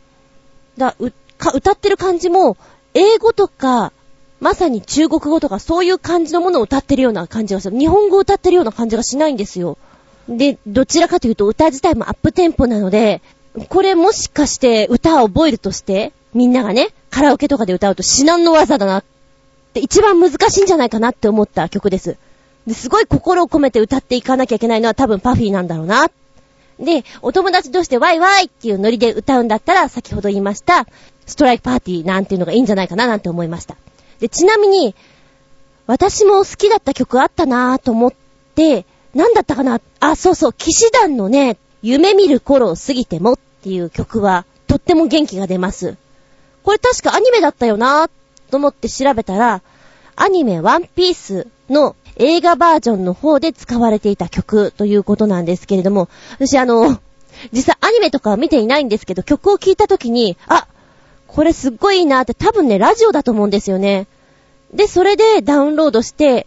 [0.76, 2.56] だ、歌ってる感じも、
[2.94, 3.92] 英語とか、
[4.40, 7.78] まさに中国語とかそういう感じのものを歌ってるような感じがする。
[7.78, 9.78] 日本語を歌ってるような感じがしないんですよ。
[10.28, 13.20] で、どちらかというと歌自体もアップテンポなので、
[13.68, 19.04] これもしかして歌を覚えるとして、みんながね、カラオケとかで歌うと至難の技だなっ
[19.72, 22.16] て一番難しいんじゃないかなって思った曲です。
[22.66, 26.10] で、すごい心を込めて歌っていかなきゃいけないのは多分パフィーなんだろうな。
[26.78, 30.86] で、お友達同士でワイワイっていうノリで歌うんだったら、先ほど言いました、
[31.26, 33.76] ストライクパーティーなんていうのがいいんじゃないかななんて思いました。
[34.20, 34.94] で、ちなみに、
[35.86, 38.12] 私も好きだった曲あったなぁと思っ
[38.54, 38.84] て、
[39.14, 39.80] なんだったかな？
[40.00, 45.96] あ、そうそう、騎士団のね、夢見る頃を過ぎてもっていう曲は、とっても元気が出ます。
[46.68, 48.10] これ確かアニメだったよなぁ
[48.50, 49.62] と思って調べたら、
[50.16, 57.00] アニメワンピースの映画バージョンの方で使われていた曲ということなんですけれども、私あの、
[57.52, 60.68] 実際アニメとかは見ていないんですけど、曲を聴いた時に、あ、
[61.26, 64.06] これすっごいいいなって多分ね、ラジオだと思うんですよね。
[64.74, 66.46] で、それでダウンロードして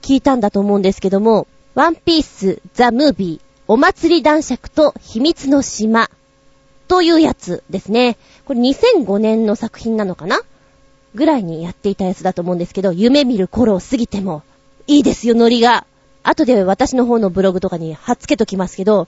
[0.00, 6.08] 聞いたんだと思うんですけども、ワンピース、ザ・ムービー、お祭り男爵と秘密の島
[6.88, 8.16] というやつですね。
[8.48, 10.40] これ2005年の作品なのかな？
[11.14, 14.42] ぐらいにやっていたやつだと思うんですけど、夢見る頃を過ぎても、
[14.86, 15.84] いいですよ、ノリが。
[16.22, 19.06] 後で私の方のブログとかに貼っつけときますけど、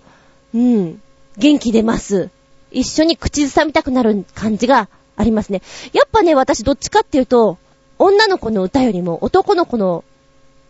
[0.55, 1.01] うん、
[1.38, 2.28] 元気出ます。
[2.70, 5.62] 一緒に口ずさみたくなる感じがありますね。
[5.95, 7.57] やっぱね、私どっちかっていうと、
[7.99, 10.05] 女の子の歌よりも男の子の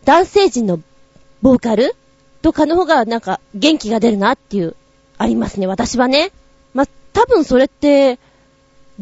[0.05, 0.79] 男性陣の
[1.41, 1.93] ボーカル
[2.41, 4.77] とかの方がなんか元気が出るなっていう、
[5.17, 6.31] ありますね、私はね。
[6.73, 8.17] ま多分それって、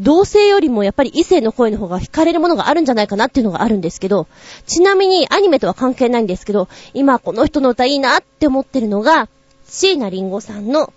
[0.00, 4.26] 同性よりもやっぱり異性の声の方が惹かれるものがあるんじゃないかなっていうのがあるんですけど、
[4.66, 9.28] ちなみにアニメとは関係ないんですけど、今この人の歌いいなって思ってるのが、
[9.66, 10.92] 椎名林檎さんの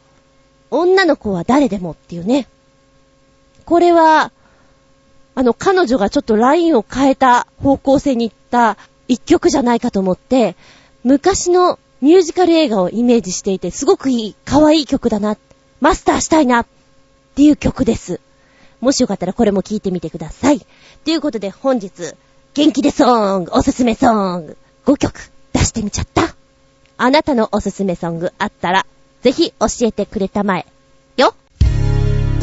[0.72, 2.48] 女の子は誰でもっていうね。
[3.66, 4.32] これは、
[5.36, 8.78] あの、彼女がちょっとラインを変えた方向性に行った
[9.08, 10.56] 一曲じゃないかと思って、
[11.04, 15.38] 昔のミュージカル映画をイメージしていて、すごくいい、可愛い曲だな、
[15.82, 16.68] マスターしたいな、っ
[17.36, 18.22] ていう曲です。
[18.84, 20.60] もしよかったらこれも聴いてみてください。
[21.06, 21.92] ということで本日、
[22.54, 26.36] 元気でソング、おすすめソング、5曲出してみちゃった。
[26.98, 28.86] あなたのおすすめソングあったら、
[29.22, 30.66] ぜひ教えてくれたまえ。
[31.18, 31.34] よ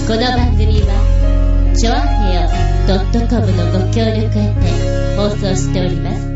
[0.09, 2.49] この番組は、ちょあへよ
[3.29, 6.30] .com のご協力へて放送しております。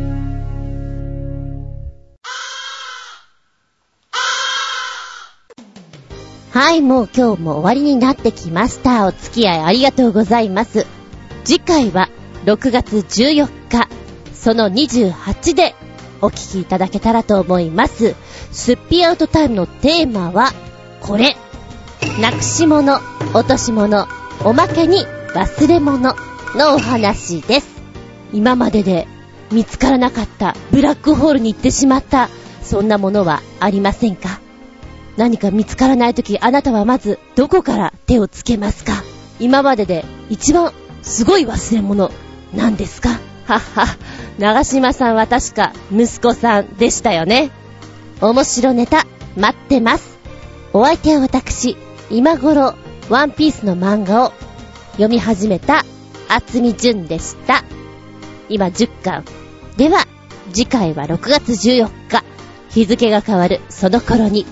[6.54, 9.08] はい、もう今日も終わりになってきました。
[9.08, 10.86] お付き合いありがとうございます。
[11.42, 12.10] 次回は
[12.44, 13.88] 6月14日、
[14.32, 15.74] その28で
[16.20, 18.14] お聞きいただけたらと思います。
[18.52, 20.52] スッピーアウトタイムのテーマは、
[21.00, 21.36] これ。
[22.20, 23.00] なくし物、
[23.34, 24.06] 落とし物、
[24.44, 26.14] おまけに忘れ物
[26.54, 27.82] のお話です。
[28.32, 29.08] 今までで
[29.50, 32.28] 見つからなかったブラックホールに行ってしまった、
[32.62, 34.43] そんなものはありませんか？
[35.16, 38.92] 何か見つからないとき、あなたはまずどこから手をつけますか？
[39.40, 42.10] 今までで一番すごい忘れ物、
[42.52, 43.10] 何ですか？
[43.46, 43.86] はっは、
[44.38, 47.50] 長島さんは確か息子さんでしたよね。
[48.20, 49.06] 面白ネタ、
[49.36, 50.18] 待ってます。
[50.72, 51.76] お相手は私、
[52.10, 52.74] 今頃、
[53.10, 54.32] ワンピースの漫画を
[54.92, 55.84] 読み始めた、
[56.28, 57.64] 厚み純でした。
[58.48, 59.24] 今10巻。
[59.76, 60.06] では、
[60.52, 62.24] 次回は6月14日、
[62.70, 64.46] 日付が変わるその頃に、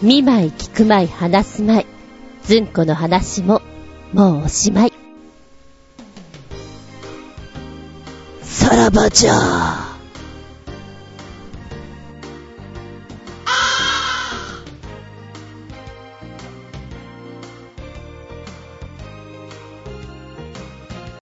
[0.00, 1.86] 見舞い聞くまい話すまい。
[2.44, 3.62] ずんこの話も、
[4.12, 4.92] もうおしまい。
[8.42, 9.97] さらばじゃー。